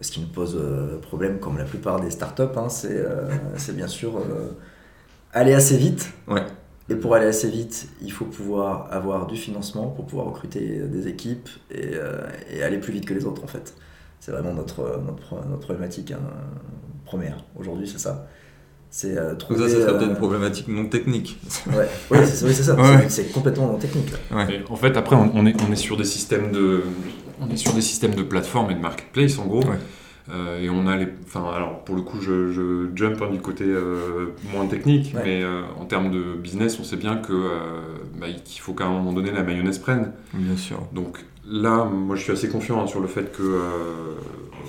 ce 0.00 0.12
qui 0.12 0.20
nous 0.20 0.28
pose 0.28 0.56
euh, 0.56 0.98
problème, 1.00 1.38
comme 1.38 1.58
la 1.58 1.64
plupart 1.64 2.00
des 2.00 2.10
startups, 2.10 2.42
hein, 2.56 2.68
c'est 2.68 2.96
euh, 2.96 3.28
bien 3.72 3.88
sûr 3.88 4.18
euh, 4.18 4.50
aller 5.32 5.54
assez 5.54 5.76
vite. 5.76 6.12
Ouais. 6.28 6.44
Et 6.90 6.96
pour 6.96 7.14
aller 7.14 7.26
assez 7.26 7.48
vite, 7.48 7.88
il 8.02 8.12
faut 8.12 8.26
pouvoir 8.26 8.92
avoir 8.92 9.26
du 9.26 9.36
financement 9.36 9.88
pour 9.88 10.04
pouvoir 10.04 10.26
recruter 10.26 10.80
des 10.80 11.08
équipes 11.08 11.48
et, 11.70 11.92
euh, 11.94 12.26
et 12.50 12.62
aller 12.62 12.78
plus 12.78 12.92
vite 12.92 13.06
que 13.06 13.14
les 13.14 13.24
autres 13.24 13.42
en 13.42 13.46
fait. 13.46 13.74
C'est 14.20 14.32
vraiment 14.32 14.52
notre, 14.52 15.00
notre, 15.00 15.46
notre 15.48 15.62
problématique 15.62 16.10
hein, 16.12 16.20
première. 17.04 17.36
Aujourd'hui, 17.56 17.86
c'est 17.88 17.98
ça. 17.98 18.26
C'est 18.90 19.16
euh, 19.18 19.30
Donc 19.30 19.38
trouver. 19.38 19.60
ça, 19.60 19.68
ça 19.68 19.74
serait 19.80 19.90
euh, 19.92 19.98
peut-être 19.98 20.10
une 20.10 20.16
problématique 20.16 20.68
non 20.68 20.86
technique. 20.86 21.38
Ouais, 21.66 21.74
ouais, 22.10 22.26
c'est 22.26 22.46
oui, 22.46 22.54
c'est 22.54 22.62
ça. 22.62 22.74
Ouais. 22.76 23.08
C'est- 23.08 23.32
complètement 23.32 23.66
non 23.68 23.78
technique. 23.78 24.12
en 24.68 24.76
fait, 24.76 24.96
après, 24.96 25.16
on, 25.16 25.32
on 25.34 25.46
est, 25.46 25.54
on 25.68 25.72
est 25.72 25.76
sur 25.76 25.96
des 25.96 26.04
systèmes 26.04 26.52
de, 26.52 26.82
on 27.40 27.48
est 27.50 27.56
sur 27.56 27.72
des 27.72 27.80
systèmes 27.80 28.14
de 28.14 28.22
plateforme 28.22 28.70
et 28.70 28.74
de 28.74 28.80
marketplace 28.80 29.38
en 29.38 29.46
gros. 29.46 29.62
Ouais. 29.64 29.78
Euh, 30.30 30.58
et 30.62 30.70
on 30.70 30.86
a 30.86 30.96
les, 30.96 31.08
enfin, 31.26 31.44
alors 31.54 31.84
pour 31.84 31.96
le 31.96 32.00
coup, 32.02 32.18
je, 32.20 32.50
je 32.50 32.88
jump 32.94 33.20
hein, 33.20 33.30
du 33.30 33.40
côté 33.40 33.64
euh, 33.66 34.28
moins 34.54 34.66
technique, 34.66 35.12
Ouais. 35.14 35.20
mais 35.22 35.42
euh, 35.42 35.62
en 35.78 35.84
termes 35.84 36.10
de 36.10 36.34
business, 36.34 36.78
on 36.80 36.84
sait 36.84 36.96
bien 36.96 37.16
que 37.16 37.32
euh, 37.32 37.80
bah, 38.18 38.28
qu'il 38.42 38.60
faut 38.62 38.72
qu'à 38.72 38.84
un 38.86 38.90
moment 38.92 39.12
donné 39.12 39.30
la 39.32 39.42
mayonnaise 39.42 39.78
prenne. 39.78 40.12
Bien 40.32 40.56
sûr. 40.56 40.80
Donc 40.94 41.18
là, 41.48 41.84
moi, 41.84 42.16
je 42.16 42.22
suis 42.22 42.32
assez 42.32 42.48
confiant 42.48 42.82
hein, 42.82 42.86
sur 42.86 43.00
le 43.00 43.06
fait 43.08 43.32
que, 43.32 43.42
euh, 43.42 44.14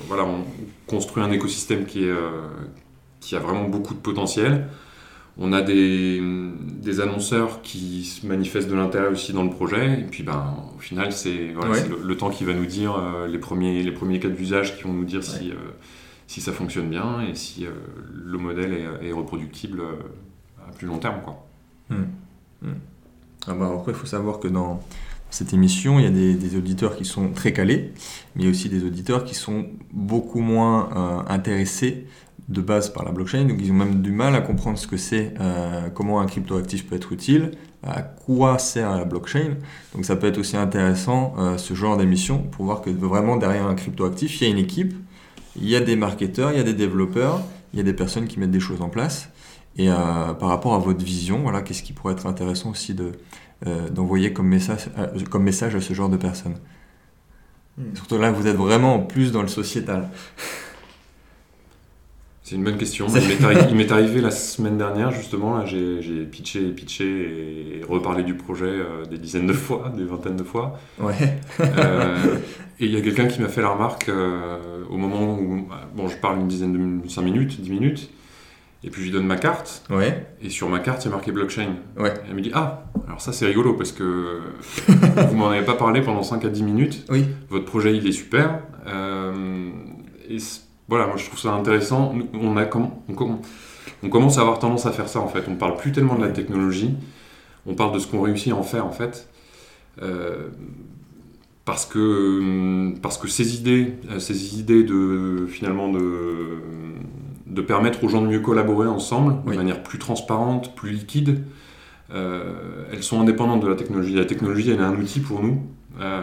voilà, 0.08 0.24
on 0.26 0.44
construit 0.88 1.24
un 1.24 1.32
écosystème 1.32 1.86
qui 1.86 2.04
est, 2.06 2.10
euh, 2.10 2.48
qui 3.20 3.36
a 3.36 3.40
vraiment 3.40 3.64
beaucoup 3.66 3.94
de 3.94 4.00
potentiel. 4.00 4.68
On 5.38 5.52
a 5.52 5.62
des, 5.62 6.22
des 6.82 7.02
annonceurs 7.02 7.62
qui 7.62 8.06
se 8.06 8.26
manifestent 8.26 8.70
de 8.70 8.76
l'intérêt 8.76 9.08
aussi 9.10 9.34
dans 9.34 9.44
le 9.44 9.50
projet. 9.50 10.00
Et 10.00 10.04
puis, 10.04 10.24
ben, 10.24 10.56
au 10.76 10.80
final, 10.80 11.12
c'est 11.12 11.52
voilà, 11.54 11.72
Ouais. 11.72 11.80
c'est 11.80 11.90
le, 11.90 12.00
le 12.02 12.18
temps 12.18 12.30
qui 12.30 12.46
va 12.46 12.54
nous 12.54 12.66
dire 12.66 12.96
euh, 12.98 13.28
les, 13.28 13.38
premiers, 13.40 13.84
les 13.84 13.92
premiers 13.92 14.20
cas 14.20 14.30
d'usage 14.30 14.78
qui 14.78 14.84
vont 14.84 14.94
nous 14.94 15.04
dire 15.04 15.24
si, 15.24 15.52
si 16.28 16.40
ça 16.40 16.54
fonctionne 16.54 16.90
bien 16.90 17.22
et 17.22 17.36
si 17.36 17.66
le 18.14 18.38
modèle 18.38 18.74
est, 18.74 19.08
est 19.10 19.12
reproductible 19.12 19.82
à 20.66 20.72
plus 20.72 20.88
long 20.88 21.00
terme. 21.00 21.22
Quoi. 21.24 21.46
Ah 23.48 23.54
bah 23.54 23.72
après, 23.78 23.92
il 23.92 23.96
faut 23.98 24.08
savoir 24.08 24.40
que 24.40 24.48
dans 24.48 24.82
cette 25.30 25.54
émission, 25.54 26.00
il 26.00 26.06
y 26.06 26.08
a 26.08 26.12
des, 26.12 26.56
auditeurs 26.56 26.96
qui 26.96 27.06
sont 27.06 27.30
très 27.30 27.52
calés, 27.52 27.94
mais 28.36 28.44
il 28.44 28.46
y 28.46 28.48
a 28.48 28.52
aussi 28.52 28.70
des 28.70 28.84
auditeurs 28.84 29.26
qui 29.26 29.36
sont 29.36 29.66
beaucoup 29.92 30.40
moins 30.40 30.90
euh, 30.96 31.34
intéressés 31.34 32.06
de 32.48 32.62
base 32.62 32.90
par 32.90 33.04
la 33.04 33.12
blockchain, 33.12 33.46
donc 33.46 33.58
ils 33.60 33.72
ont 33.72 33.76
même 33.76 34.02
du 34.02 34.12
mal 34.12 34.36
à 34.36 34.42
comprendre 34.42 34.78
ce 34.78 34.88
que 34.88 34.98
c'est, 34.98 35.34
euh, 35.42 35.90
comment 35.90 36.22
un 36.22 36.28
cryptoactif 36.28 36.88
peut 36.88 36.96
être 36.96 37.12
utile, 37.12 37.52
à 37.84 38.02
quoi 38.02 38.60
sert 38.60 38.96
la 38.96 39.04
blockchain. 39.04 39.56
Donc 39.94 40.06
ça 40.06 40.16
peut 40.16 40.28
être 40.28 40.38
aussi 40.38 40.56
intéressant, 40.56 41.34
euh, 41.38 41.58
ce 41.58 41.74
genre 41.74 41.98
d'émission, 41.98 42.40
pour 42.40 42.66
voir 42.66 42.82
que 42.82 42.90
vraiment 42.90 43.36
derrière 43.36 43.66
un 43.66 43.76
cryptoactif, 43.76 44.40
il 44.40 44.44
y 44.44 44.48
a 44.48 44.52
une 44.52 44.60
équipe, 44.60 44.94
il 45.60 45.68
y 45.68 45.76
a 45.76 45.82
des 45.82 45.96
marketeurs, 45.96 46.52
il 46.52 46.58
y 46.58 46.62
a 46.62 46.64
des 46.64 46.74
développeurs, 46.74 47.42
il 47.74 47.78
y 47.78 47.80
a 47.82 47.84
des 47.84 47.94
personnes 47.94 48.28
qui 48.28 48.40
mettent 48.40 48.52
des 48.52 48.60
choses 48.60 48.82
en 48.82 48.90
place. 48.90 49.30
Et 49.78 49.88
par 49.88 50.48
rapport 50.48 50.74
à 50.74 50.78
votre 50.78 51.04
vision, 51.04 51.42
voilà, 51.42 51.62
qu'est-ce 51.62 51.84
qui 51.84 51.92
pourrait 51.92 52.14
être 52.14 52.28
intéressant 52.28 52.72
aussi 52.72 52.94
de, 52.94 53.12
euh, 53.66 53.90
d'envoyer 53.90 54.34
comme 54.34 54.48
message, 54.48 54.90
euh, 54.98 55.08
comme 55.30 55.44
message 55.44 55.76
à 55.76 55.82
ce 55.82 55.94
genre 55.94 56.10
de 56.10 56.18
personnes 56.18 56.56
Hmm. 57.78 57.94
Surtout 57.96 58.18
là, 58.18 58.32
vous 58.32 58.48
êtes 58.48 58.56
vraiment 58.56 59.00
plus 59.00 59.32
dans 59.32 59.42
le 59.42 59.48
sociétal. 59.48 60.10
C'est 62.44 62.56
une 62.56 62.64
bonne 62.64 62.78
question. 62.78 63.08
Il 63.70 63.76
m'est 63.76 63.92
arrivé 63.92 64.22
la 64.22 64.30
semaine 64.30 64.78
dernière, 64.78 65.12
justement, 65.12 65.66
j'ai 65.66 66.26
pitché 66.26 66.68
et 66.68 66.72
pitché 66.72 67.06
et 67.06 67.84
reparlé 67.84 68.24
du 68.24 68.36
projet 68.36 68.66
euh, 68.68 69.04
des 69.06 69.18
dizaines 69.18 69.48
de 69.48 69.54
fois, 69.54 69.92
des 69.98 70.06
vingtaines 70.06 70.36
de 70.36 70.44
fois. 70.44 70.80
Ouais. 71.00 71.40
Euh, 71.60 72.38
et 72.80 72.86
il 72.86 72.92
y 72.92 72.98
a 72.98 73.02
quelqu'un 73.02 73.26
qui 73.26 73.42
m'a 73.42 73.48
fait 73.48 73.62
la 73.62 73.70
remarque 73.70 74.10
euh, 74.10 74.84
au 74.90 74.98
moment 74.98 75.38
où 75.40 75.68
bon, 75.96 76.08
je 76.08 76.18
parle 76.18 76.40
une 76.40 76.48
dizaine 76.48 77.02
de 77.02 77.10
5 77.10 77.22
minutes, 77.24 77.60
10 77.60 77.70
minutes, 77.72 78.10
et 78.84 78.90
puis 78.90 79.02
je 79.02 79.08
lui 79.08 79.12
donne 79.14 79.26
ma 79.26 79.38
carte, 79.38 79.84
Ouais. 79.90 80.28
et 80.42 80.50
sur 80.50 80.70
ma 80.70 80.80
carte, 80.80 81.04
il 81.04 81.08
y 81.08 81.12
a 81.12 81.16
marqué 81.16 81.32
blockchain. 81.32 81.76
Ouais. 81.98 82.10
Et 82.14 82.30
elle 82.30 82.36
me 82.36 82.42
dit 82.42 82.52
Ah, 82.54 82.86
alors 83.08 83.22
ça 83.22 83.34
c'est 83.34 83.46
rigolo 83.48 83.74
parce 83.74 83.92
que 83.92 84.40
vous 85.30 85.36
m'en 85.36 85.50
avez 85.50 85.66
pas 85.66 85.74
parlé 85.76 86.02
pendant 86.02 86.24
5 86.24 86.46
à 86.46 86.50
10 86.50 86.64
minutes, 86.64 87.06
Oui. 87.10 87.26
votre 87.50 87.66
projet 87.66 87.96
il 87.96 88.06
est 88.08 88.12
super. 88.12 88.60
Euh, 88.88 89.70
et 90.30 90.38
voilà, 90.88 91.08
moi 91.08 91.16
je 91.18 91.26
trouve 91.26 91.40
ça 91.40 91.52
intéressant. 91.54 92.14
Nous, 92.14 92.28
On, 92.40 92.58
a 92.58 92.64
on, 92.66 93.14
comm- 93.14 93.38
on 94.04 94.10
commence 94.10 94.38
à 94.38 94.42
avoir 94.42 94.60
tendance 94.60 94.86
à 94.86 94.92
faire 94.92 95.08
ça 95.10 95.20
en 95.20 95.28
fait. 95.28 95.44
On 95.48 95.56
parle 95.56 95.78
plus 95.78 95.92
tellement 95.92 96.16
de 96.16 96.24
la 96.24 96.32
technologie, 96.32 96.94
on 97.66 97.74
parle 97.74 97.94
de 97.94 98.00
ce 98.00 98.06
qu'on 98.08 98.22
réussit 98.22 98.52
à 98.54 98.56
en 98.56 98.64
faire 98.64 98.86
en 98.86 98.92
fait. 98.92 99.28
Euh, 100.02 100.50
parce 101.64 101.86
que, 101.88 102.94
parce 103.02 103.18
que 103.18 103.28
ces 103.28 103.56
idées, 103.56 103.94
euh, 104.12 104.20
ces 104.20 104.60
idées 104.60 104.84
de 104.84 105.48
finalement 105.50 105.90
de, 105.90 106.60
de 107.46 107.62
permettre 107.62 108.04
aux 108.04 108.08
gens 108.10 108.22
de 108.22 108.28
mieux 108.28 108.40
collaborer 108.40 108.88
ensemble 108.88 109.36
Oui. 109.46 109.54
de 109.54 109.58
manière 109.58 109.84
plus 109.84 110.00
transparente, 110.00 110.76
plus 110.76 110.92
liquide, 110.92 111.44
euh, 112.14 112.86
elles 112.92 113.04
sont 113.04 113.20
indépendantes 113.22 113.62
de 113.62 113.68
la 113.68 113.76
technologie. 113.76 114.14
La 114.16 114.26
technologie, 114.26 114.70
elle 114.72 114.80
est 114.80 114.84
un 114.84 114.96
outil 114.96 115.20
pour 115.20 115.42
nous 115.42 115.62
euh, 116.00 116.22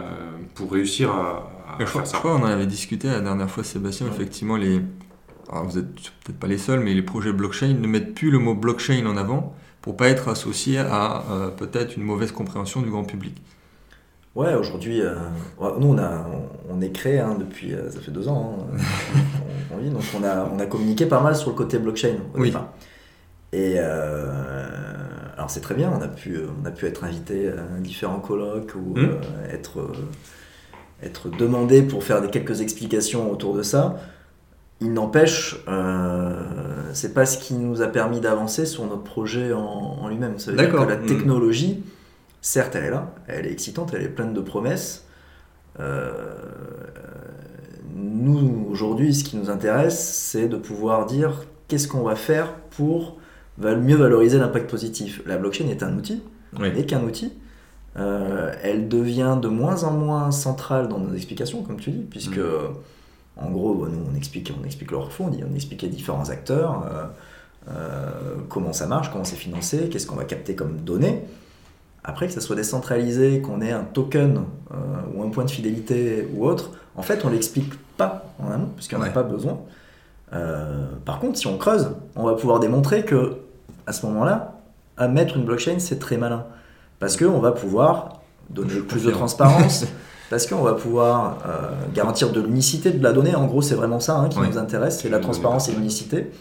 pour 0.55 0.71
réussir 0.71 1.11
à, 1.11 1.49
à 1.67 1.77
Je 1.79 1.85
crois, 1.85 2.01
faire 2.01 2.05
je 2.05 2.09
ça. 2.11 2.17
crois 2.19 2.35
qu'on 2.37 2.43
en 2.43 2.47
avait 2.47 2.65
discuté 2.67 3.07
la 3.07 3.21
dernière 3.21 3.49
fois, 3.49 3.63
Sébastien. 3.63 4.07
Ouais. 4.07 4.13
Effectivement, 4.13 4.55
les... 4.57 4.81
Alors, 5.51 5.65
vous 5.65 5.77
êtes 5.77 5.93
peut-être 6.23 6.39
pas 6.39 6.47
les 6.47 6.57
seuls, 6.57 6.79
mais 6.79 6.93
les 6.93 7.01
projets 7.01 7.33
blockchain 7.33 7.73
ne 7.73 7.87
mettent 7.87 8.15
plus 8.15 8.31
le 8.31 8.39
mot 8.39 8.53
blockchain 8.55 9.05
en 9.05 9.17
avant 9.17 9.55
pour 9.81 9.97
pas 9.97 10.07
être 10.07 10.29
associé 10.29 10.77
à 10.79 11.23
euh, 11.29 11.49
peut-être 11.49 11.97
une 11.97 12.03
mauvaise 12.03 12.31
compréhension 12.31 12.81
du 12.81 12.89
grand 12.89 13.03
public. 13.03 13.35
Ouais, 14.35 14.55
aujourd'hui, 14.55 15.01
euh, 15.01 15.13
nous 15.79 15.87
on, 15.93 15.97
a, 15.99 16.25
on 16.69 16.81
est 16.81 16.89
créé 16.91 17.19
hein, 17.19 17.35
depuis, 17.39 17.73
euh, 17.73 17.91
ça 17.91 17.99
fait 17.99 18.09
deux 18.09 18.27
ans, 18.27 18.57
hein, 18.73 18.77
on, 19.71 19.75
on 19.75 19.77
vit, 19.77 19.89
donc 19.91 20.01
on 20.19 20.23
a, 20.23 20.49
on 20.51 20.57
a 20.57 20.65
communiqué 20.65 21.05
pas 21.05 21.21
mal 21.21 21.35
sur 21.35 21.49
le 21.51 21.55
côté 21.55 21.77
blockchain 21.77 22.15
au 22.33 22.39
Oui. 22.39 22.47
départ. 22.47 22.69
Et 23.51 23.75
euh, 23.77 24.31
alors 25.37 25.51
c'est 25.51 25.59
très 25.61 25.75
bien, 25.75 25.91
on 25.95 26.01
a 26.01 26.07
pu, 26.07 26.39
on 26.63 26.65
a 26.65 26.71
pu 26.71 26.87
être 26.87 27.03
invité 27.03 27.49
à 27.49 27.79
différents 27.79 28.19
colloques 28.19 28.73
ou 28.75 28.97
euh, 28.97 29.13
être, 29.51 29.87
être 31.03 31.29
demandé 31.29 31.83
pour 31.83 32.03
faire 32.03 32.19
des 32.19 32.29
quelques 32.29 32.61
explications 32.61 33.31
autour 33.31 33.53
de 33.55 33.61
ça. 33.61 33.97
Il 34.81 34.93
n'empêche, 34.93 35.57
euh, 35.67 36.33
c'est 36.93 37.13
pas 37.13 37.27
ce 37.27 37.37
qui 37.37 37.53
nous 37.53 37.83
a 37.83 37.87
permis 37.87 38.19
d'avancer 38.19 38.65
sur 38.65 38.85
notre 38.87 39.03
projet 39.03 39.53
en, 39.53 39.59
en 39.61 40.07
lui-même. 40.09 40.39
Ça 40.39 40.49
veut 40.51 40.57
dire 40.57 40.71
que 40.71 40.77
la 40.89 40.97
Mhm. 40.97 41.05
technologie, 41.05 41.83
certes, 42.43 42.75
elle 42.75 42.83
est 42.83 42.91
là, 42.91 43.15
elle 43.27 43.47
est 43.47 43.51
excitante, 43.51 43.93
elle 43.95 44.03
est 44.03 44.09
pleine 44.09 44.33
de 44.33 44.41
promesses. 44.41 45.07
Euh, 45.79 46.35
nous, 47.95 48.67
aujourd'hui, 48.69 49.15
ce 49.15 49.23
qui 49.23 49.37
nous 49.37 49.49
intéresse, 49.49 50.13
c'est 50.13 50.47
de 50.47 50.57
pouvoir 50.57 51.07
dire 51.07 51.45
qu'est-ce 51.67 51.87
qu'on 51.87 52.03
va 52.03 52.15
faire 52.15 52.53
pour 52.77 53.17
mieux 53.57 53.95
valoriser 53.95 54.37
l'impact 54.37 54.69
positif 54.69 55.21
La 55.25 55.37
blockchain 55.37 55.67
est 55.67 55.81
un 55.81 55.95
outil, 55.97 56.21
n'est 56.59 56.85
qu'un 56.85 57.03
outil. 57.03 57.31
Euh, 57.95 58.51
elle 58.63 58.87
devient 58.87 59.37
de 59.41 59.47
moins 59.47 59.83
en 59.83 59.91
moins 59.91 60.31
centrale 60.31 60.87
dans 60.87 60.97
nos 60.97 61.13
explications, 61.13 61.61
comme 61.61 61.79
tu 61.79 61.91
dis, 61.91 62.05
puisque, 62.09 62.37
mm. 62.37 62.73
en 63.37 63.51
gros, 63.51 63.87
nous, 63.87 64.05
on 64.11 64.15
explique, 64.15 64.51
on 64.59 64.65
explique 64.65 64.91
le 64.91 64.97
refond, 64.97 65.29
on 65.29 65.55
explique 65.55 65.83
les 65.83 65.89
différents 65.89 66.29
acteurs, 66.29 66.85
euh, 66.91 67.05
euh, 67.69 68.09
comment 68.49 68.73
ça 68.73 68.87
marche, 68.87 69.11
comment 69.11 69.23
c'est 69.23 69.35
financé, 69.35 69.89
qu'est-ce 69.89 70.07
qu'on 70.07 70.15
va 70.15 70.25
capter 70.25 70.55
comme 70.55 70.77
données. 70.77 71.23
Après, 72.03 72.27
que 72.27 72.33
ça 72.33 72.41
soit 72.41 72.55
décentralisé, 72.55 73.41
qu'on 73.41 73.61
ait 73.61 73.71
un 73.71 73.83
token 73.83 74.43
ou 75.15 75.23
un 75.23 75.29
point 75.29 75.45
de 75.45 75.51
fidélité 75.51 76.27
ou 76.35 76.45
autre, 76.45 76.71
en 76.95 77.01
fait, 77.01 77.23
on 77.23 77.29
l'explique 77.29 77.73
pas 77.95 78.25
en 78.39 78.51
amont, 78.51 78.69
puisqu'on 78.75 78.97
n'a 78.97 79.09
pas 79.09 79.23
besoin. 79.23 79.59
par 81.05 81.19
contre, 81.19 81.37
si 81.37 81.47
on 81.47 81.57
creuse, 81.57 81.91
on 82.15 82.25
va 82.25 82.33
pouvoir 82.33 82.59
démontrer 82.59 83.05
que, 83.05 83.37
à 83.87 83.93
ce 83.93 84.05
moment-là, 84.05 84.53
à 84.97 85.07
mettre 85.07 85.37
une 85.37 85.45
blockchain, 85.45 85.79
c'est 85.79 85.99
très 85.99 86.17
malin. 86.17 86.45
Parce 86.99 87.17
qu'on 87.17 87.39
va 87.39 87.51
pouvoir 87.51 88.21
donner 88.49 88.79
plus 88.79 89.03
de 89.03 89.11
transparence, 89.11 89.85
parce 90.29 90.47
qu'on 90.47 90.61
va 90.61 90.73
pouvoir 90.73 91.39
euh, 91.45 91.71
garantir 91.93 92.31
de 92.31 92.41
l'unicité 92.41 92.91
de 92.91 93.03
la 93.03 93.13
donnée. 93.13 93.35
En 93.35 93.45
gros, 93.45 93.61
c'est 93.61 93.75
vraiment 93.75 93.99
ça 93.99 94.17
hein, 94.17 94.29
qui 94.29 94.39
nous 94.39 94.57
intéresse, 94.57 94.99
c'est 95.01 95.09
la 95.09 95.19
transparence 95.19 95.69
et 95.69 95.73
l'unicité. 95.73 96.31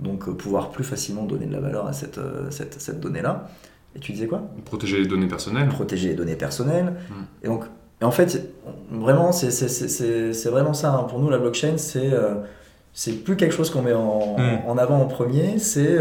Donc, 0.00 0.28
euh, 0.28 0.32
pouvoir 0.32 0.70
plus 0.70 0.84
facilement 0.84 1.24
donner 1.24 1.46
de 1.46 1.52
la 1.52 1.60
valeur 1.60 1.86
à 1.86 1.92
cette, 1.92 2.18
euh, 2.18 2.50
cette, 2.50 2.80
cette 2.80 3.00
donnée-là. 3.00 3.48
Et 3.96 4.00
tu 4.00 4.12
disais 4.12 4.26
quoi 4.26 4.42
Protéger 4.64 4.98
les 4.98 5.06
données 5.06 5.28
personnelles. 5.28 5.68
Protéger 5.68 6.08
les 6.08 6.14
données 6.14 6.36
personnelles. 6.36 6.94
Hmm. 7.10 7.44
Et 7.44 7.48
donc, 7.48 7.64
et 8.00 8.04
en 8.04 8.10
fait, 8.10 8.52
vraiment, 8.90 9.32
c'est 9.32 10.48
vraiment 10.50 10.74
ça. 10.74 10.92
Hein. 10.92 11.04
Pour 11.04 11.20
nous, 11.20 11.30
la 11.30 11.38
blockchain, 11.38 11.76
c'est 11.76 12.10
c'est 12.94 13.24
plus 13.24 13.36
quelque 13.36 13.54
chose 13.54 13.70
qu'on 13.70 13.82
met 13.82 13.92
en, 13.92 14.36
hmm. 14.36 14.68
en, 14.68 14.76
avant 14.76 14.98
en 14.98 15.06
premier. 15.06 15.58
C'est 15.58 15.98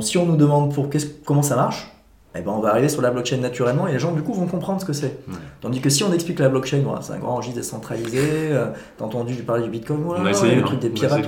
si 0.00 0.18
on 0.18 0.26
nous 0.26 0.36
demande 0.36 0.74
pour 0.74 0.90
comment 1.24 1.42
ça 1.42 1.56
marche, 1.56 1.95
eh 2.38 2.42
ben, 2.42 2.52
on 2.52 2.60
va 2.60 2.70
arriver 2.70 2.88
sur 2.88 3.02
la 3.02 3.10
blockchain 3.10 3.38
naturellement 3.38 3.86
et 3.86 3.92
les 3.92 3.98
gens 3.98 4.12
du 4.12 4.22
coup 4.22 4.34
vont 4.34 4.46
comprendre 4.46 4.80
ce 4.80 4.86
que 4.86 4.92
c'est. 4.92 5.18
Tandis 5.60 5.80
que 5.80 5.90
si 5.90 6.02
on 6.04 6.12
explique 6.12 6.38
la 6.38 6.48
blockchain, 6.48 6.82
c'est 7.00 7.12
un 7.12 7.18
grand 7.18 7.36
registre 7.36 7.58
décentralisé, 7.58 8.20
euh, 8.20 8.66
t'as 8.98 9.04
entendu 9.04 9.34
parler 9.36 9.64
du 9.64 9.70
Bitcoin, 9.70 10.00
on 10.06 10.24
a 10.24 10.30
essayé, 10.30 10.56
le 10.56 10.62
truc 10.62 10.80
des 10.80 10.90
pirates, 10.90 11.24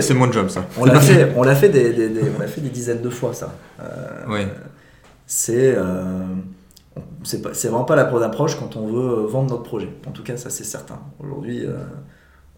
c'est 0.00 0.14
mon 0.14 0.30
job 0.30 0.48
ça. 0.48 0.64
On 0.78 0.84
l'a 0.84 1.00
fait, 1.00 1.32
on 1.36 1.42
l'a 1.42 1.54
fait 1.54 1.68
des, 1.68 2.10
on 2.38 2.42
a 2.42 2.46
fait 2.46 2.60
des 2.60 2.70
dizaines 2.70 3.02
de 3.02 3.10
fois 3.10 3.32
ça. 3.32 3.52
Euh, 3.80 3.84
oui. 4.28 4.40
C'est 5.26 5.74
euh, 5.76 6.24
c'est 7.22 7.68
vraiment 7.68 7.84
pas 7.84 7.96
la 7.96 8.04
bonne 8.04 8.22
approche 8.22 8.56
quand 8.58 8.76
on 8.76 8.86
veut 8.86 9.26
vendre 9.26 9.50
notre 9.50 9.62
projet. 9.62 9.88
En 10.06 10.10
tout 10.10 10.22
cas, 10.22 10.36
ça 10.36 10.50
c'est 10.50 10.64
certain. 10.64 10.98
Aujourd'hui, 11.18 11.66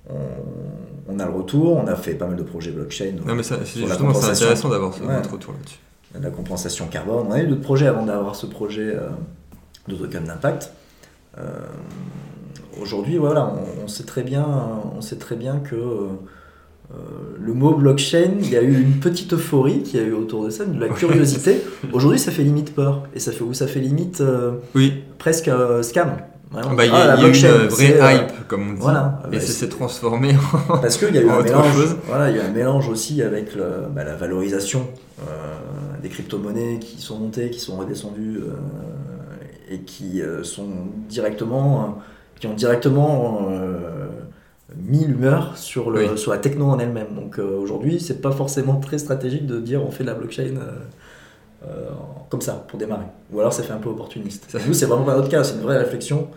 on, 0.09 1.19
a 1.19 1.25
le 1.25 1.33
retour, 1.33 1.77
on 1.77 1.87
a 1.87 1.95
fait 1.95 2.15
pas 2.15 2.27
mal 2.27 2.37
de 2.37 2.43
projets 2.43 2.71
blockchain. 2.71 3.13
Non 3.25 3.35
mais 3.35 3.43
c'est 3.43 3.65
justement 3.65 4.15
c'est 4.15 4.31
intéressant 4.31 4.69
d'avoir 4.69 4.95
ce, 4.95 5.03
retour 5.03 5.53
là-dessus 5.53 5.79
de 6.19 6.25
la 6.25 6.31
compensation 6.31 6.87
carbone. 6.87 7.27
On 7.29 7.33
a 7.33 7.41
eu 7.41 7.47
d'autres 7.47 7.63
projets 7.63 7.87
avant 7.87 8.05
d'avoir 8.05 8.37
ce 8.37 8.47
projet 8.47 8.95
euh, 8.95 9.09
de 9.89 9.95
token 9.95 10.25
d'impact. 10.25 10.73
Euh, 11.39 11.43
aujourd'hui, 12.81 13.17
voilà, 13.19 13.53
on, 13.83 13.89
sait 13.89 14.05
très 14.05 14.23
bien, 14.23 14.47
on 14.97 15.01
sait 15.01 15.17
très 15.17 15.37
bien 15.37 15.59
que 15.59 15.75
euh, 15.75 16.97
le 17.39 17.53
mot 17.53 17.75
blockchain, 17.75 18.39
il 18.41 18.51
y 18.51 18.57
a 18.57 18.63
eu 18.63 18.81
une 18.81 19.01
petite 19.01 19.33
euphorie 19.35 19.83
qui 19.83 19.99
a 19.99 20.03
eu 20.03 20.13
autour 20.13 20.45
de 20.45 20.51
ça, 20.51 20.65
de 20.65 20.81
la 20.81 20.89
curiosité. 20.89 21.63
Aujourd'hui, 21.93 22.19
ça 22.19 22.31
fait 22.31 22.45
limite 22.45 22.75
peur 22.75 23.03
et 23.15 23.21
ça 23.21 23.33
fait 23.33 23.45
ça 23.53 23.67
fait 23.67 23.81
limite 23.81 24.23
oui. 24.75 25.05
presque 25.19 25.51
scam. 25.83 26.17
Bah, 26.53 26.63
il 26.85 26.91
y 26.91 26.95
a, 26.95 27.17
ah, 27.19 27.21
eu 27.21 27.27
une 27.27 27.69
vraie 27.69 28.15
hype, 28.15 28.47
comme 28.47 28.71
on 28.71 28.73
dit, 28.75 28.81
voilà, 28.81 29.21
et 29.33 29.41
ça 29.41 29.53
s'est 29.53 29.69
transformé 29.69 30.37
en 30.71 30.79
Parce 30.79 30.97
qu'il 30.97 31.13
y 31.13 31.19
a 31.19 31.23
eu 31.23 31.29
un 31.29 31.43
mélange, 31.43 31.97
voilà, 32.07 32.31
il 32.31 32.37
y 32.37 32.41
a 32.41 32.45
un 32.47 32.51
mélange 32.51 32.89
aussi 32.89 33.21
avec 33.21 33.49
bah, 33.57 34.05
la 34.05 34.15
valorisation 34.15 34.87
des 36.07 36.13
crypto-monnaies 36.13 36.79
qui 36.79 37.01
sont 37.01 37.19
montées, 37.19 37.51
qui 37.51 37.59
sont 37.59 37.77
redescendues 37.77 38.39
euh, 38.39 38.55
et 39.69 39.81
qui 39.81 40.23
euh, 40.23 40.45
sont 40.45 40.69
directement, 41.09 41.99
qui 42.39 42.47
ont 42.47 42.55
directement 42.55 43.49
euh, 43.51 44.09
mis 44.77 45.05
l'humeur 45.05 45.59
sur, 45.59 45.91
le, 45.91 46.17
sur 46.17 46.31
la 46.31 46.39
techno 46.39 46.67
en 46.67 46.79
elle-même. 46.79 47.15
Donc 47.15 47.39
aujourd'hui, 47.39 47.99
c'est 47.99 48.21
pas 48.21 48.31
forcément 48.31 48.77
très 48.77 48.99
stratégique 48.99 49.47
de 49.47 49.59
dire 49.59 49.83
on 49.85 49.91
fait 49.91 50.05
de 50.05 50.09
la 50.09 50.15
blockchain 50.15 50.55
comme 52.29 52.41
ça 52.41 52.65
pour 52.69 52.79
démarrer. 52.79 53.07
Ou 53.33 53.41
alors 53.41 53.53
ça 53.53 53.65
fait 53.65 53.73
un 53.73 53.79
peu 53.79 53.89
opportuniste. 53.89 54.47
Ça, 54.49 54.59
nous, 54.65 54.75
c'est 54.75 54.87
vraiment 54.87 55.05
pas 55.05 55.17
notre 55.17 55.29
cas, 55.29 55.43
c'est 55.43 55.55
une 55.55 55.63
vraie 55.63 55.79
réflexion. 55.79 56.29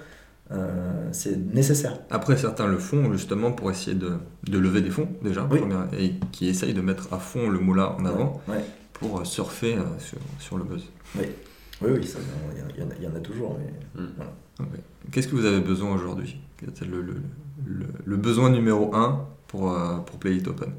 c'est 1.11 1.37
nécessaire. 1.53 1.99
Après, 2.09 2.37
certains 2.37 2.65
le 2.65 2.79
font 2.79 3.11
justement 3.11 3.51
pour 3.51 3.69
essayer 3.69 3.95
de, 3.95 4.13
de 4.47 4.57
lever 4.57 4.81
des 4.81 4.89
fonds 4.89 5.09
déjà, 5.21 5.47
et 5.99 6.13
qui 6.31 6.49
essayent 6.49 6.73
de 6.73 6.81
mettre 6.81 7.13
à 7.13 7.19
fond 7.19 7.49
le 7.49 7.59
mot-là 7.59 7.95
en 7.99 8.05
avant. 8.05 8.41
Ouais 8.47 8.63
pour 8.99 9.19
euh, 9.19 9.23
surfer 9.23 9.75
euh, 9.75 9.83
sur, 10.39 10.57
le 10.57 10.63
buzz. 10.63 10.83
Oui, 11.17 11.25
oui, 11.81 11.91
oui 11.93 12.13
il 12.77 13.03
y, 13.03 13.07
en 13.07 13.15
a 13.15 13.19
toujours. 13.19 13.57
Mais... 13.57 14.01
Mm. 14.01 14.65
Qu'est-ce 15.11 15.27
que 15.27 15.35
vous 15.35 15.45
avez 15.45 15.61
besoin 15.61 15.93
aujourd'hui? 15.93 16.37
Le, 16.81 17.01
le, 17.01 17.15
le, 18.05 18.17
besoin 18.17 18.49
numéro 18.49 18.93
un 18.93 19.25
pour, 19.47 19.71
euh, 19.71 19.97
pour 19.99 20.19
Play 20.19 20.35
It 20.35 20.47
Open? 20.47 20.73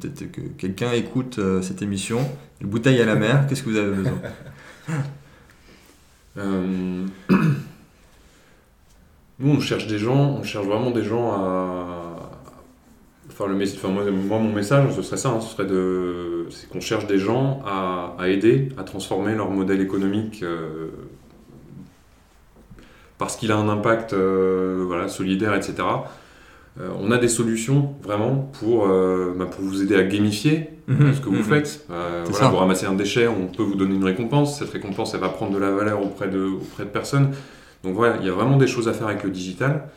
Peut-être 0.00 0.30
que 0.30 0.40
quelqu'un 0.40 0.92
écoute 0.92 1.38
cette 1.60 1.82
émission, 1.82 2.20
une 2.60 2.68
bouteille 2.68 3.00
à 3.00 3.04
la 3.04 3.16
mer, 3.16 3.46
qu'est-ce 3.48 3.62
que 3.62 3.70
vous 3.70 3.76
avez 3.76 3.94
besoin? 3.94 4.18
Nous, 9.38 9.50
on 9.50 9.60
cherche 9.60 9.86
des 9.88 9.98
gens, 9.98 10.36
on 10.38 10.42
cherche 10.44 10.66
vraiment 10.66 10.90
des 10.92 11.04
gens 11.04 11.32
à, 11.32 12.11
Enfin, 13.42 13.52
le, 13.52 13.64
enfin 13.64 13.88
moi, 13.88 14.38
mon 14.38 14.52
message, 14.52 14.94
ce 14.94 15.02
serait 15.02 15.16
ça, 15.16 15.30
hein, 15.30 15.40
ce 15.40 15.54
serait 15.54 15.66
de, 15.66 16.46
c'est 16.50 16.68
qu'on 16.68 16.80
cherche 16.80 17.06
des 17.06 17.18
gens 17.18 17.60
à, 17.66 18.14
à, 18.18 18.28
aider 18.28 18.68
à 18.78 18.84
transformer 18.84 19.34
leur 19.34 19.50
modèle 19.50 19.80
économique 19.80 20.42
euh, 20.42 20.88
parce 23.18 23.36
qu'il 23.36 23.50
a 23.50 23.56
un 23.56 23.68
impact 23.68 24.12
euh, 24.12 24.84
voilà, 24.86 25.08
solidaire, 25.08 25.54
etc. 25.54 25.74
Euh, 26.80 26.88
on 27.00 27.10
a 27.10 27.18
des 27.18 27.28
solutions 27.28 27.94
vraiment 28.02 28.50
pour, 28.60 28.86
bah, 28.86 29.46
pour 29.46 29.64
vous 29.64 29.82
aider 29.82 29.96
à 29.96 30.04
gamifier 30.04 30.70
mhm. 30.86 31.14
ce 31.14 31.20
que 31.20 31.28
vous 31.28 31.36
mhm. 31.36 31.42
faites. 31.42 31.86
voilà, 31.88 32.48
vous 32.48 32.56
ramassez 32.56 32.86
un 32.86 32.94
déchet, 32.94 33.26
on 33.26 33.46
peut 33.46 33.62
vous 33.62 33.74
donner 33.74 33.94
une 33.94 34.04
récompense. 34.04 34.58
Cette 34.58 34.70
récompense, 34.70 35.14
elle 35.14 35.20
va 35.20 35.28
prendre 35.30 35.52
de 35.52 35.58
la 35.58 35.70
valeur 35.70 36.02
auprès 36.02 36.28
de, 36.28 36.44
auprès 36.44 36.84
de 36.84 36.90
personnes. 36.90 37.32
Donc 37.82 37.94
voilà, 37.94 38.16
il 38.20 38.26
y 38.26 38.30
a 38.30 38.32
vraiment 38.32 38.56
des 38.56 38.68
choses 38.68 38.88
à 38.88 38.92
faire 38.92 39.08
avec 39.08 39.24
le 39.24 39.30
digital. 39.30 39.88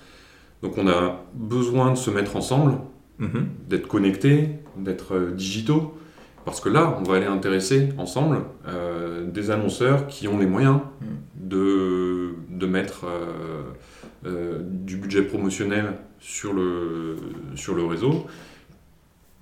Donc 0.63 0.77
on 0.77 0.87
a 0.87 1.23
besoin 1.35 1.91
de 1.91 1.97
se 1.97 2.09
mettre 2.09 2.35
ensemble 2.35 2.79
Mhm. 3.19 3.47
d'être 3.69 3.87
connectés, 3.87 4.49
d'être 4.77 5.15
euh, 5.15 5.31
digitaux, 5.31 5.97
parce 6.43 6.59
que 6.59 6.67
là, 6.67 6.97
on 6.99 7.03
va 7.03 7.15
aller 7.15 7.25
intéresser 7.25 7.89
ensemble 7.97 8.39
euh, 8.67 9.25
des 9.25 9.51
annonceurs 9.51 10.07
qui 10.07 10.27
ont 10.27 10.37
les 10.37 10.45
moyens 10.45 10.79
mhm. 11.01 11.07
de, 11.49 12.35
de 12.49 12.65
mettre 12.65 13.05
euh, 14.25 14.59
du 14.61 14.97
budget 14.97 15.21
promotionnel 15.21 15.93
sur 16.19 16.53
le, 16.53 17.15
sur 17.55 17.73
le 17.73 17.85
réseau, 17.85 18.25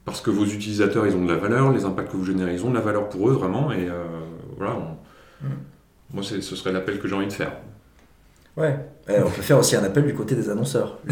parce 0.06 0.22
que 0.22 0.30
vos 0.30 0.46
utilisateurs, 0.46 1.08
ils 1.08 1.16
ont 1.16 1.26
de 1.26 1.32
la 1.32 1.40
valeur, 1.40 1.72
les 1.72 1.86
impacts 1.86 2.12
que 2.12 2.18
vous 2.18 2.26
générez, 2.26 2.54
ils 2.54 2.66
ont 2.66 2.70
de 2.70 2.76
la 2.76 2.82
valeur 2.82 3.10
pour 3.10 3.30
eux, 3.30 3.34
vraiment, 3.34 3.72
et 3.72 3.88
voilà, 4.58 4.76
mhm. 5.42 5.50
moi, 6.14 6.22
ce 6.24 6.42
serait 6.42 6.74
l'appel 6.74 7.00
que 7.00 7.08
j'ai 7.08 7.16
envie 7.16 7.28
de 7.28 7.34
faire. 7.34 7.54
Ouais, 8.56 8.76
on 9.10 9.30
peut 9.30 9.42
faire 9.42 9.58
aussi 9.58 9.76
un 9.76 9.84
appel 9.84 10.06
du 10.06 10.14
côté 10.14 10.36
des 10.36 10.50
annonceurs. 10.50 11.00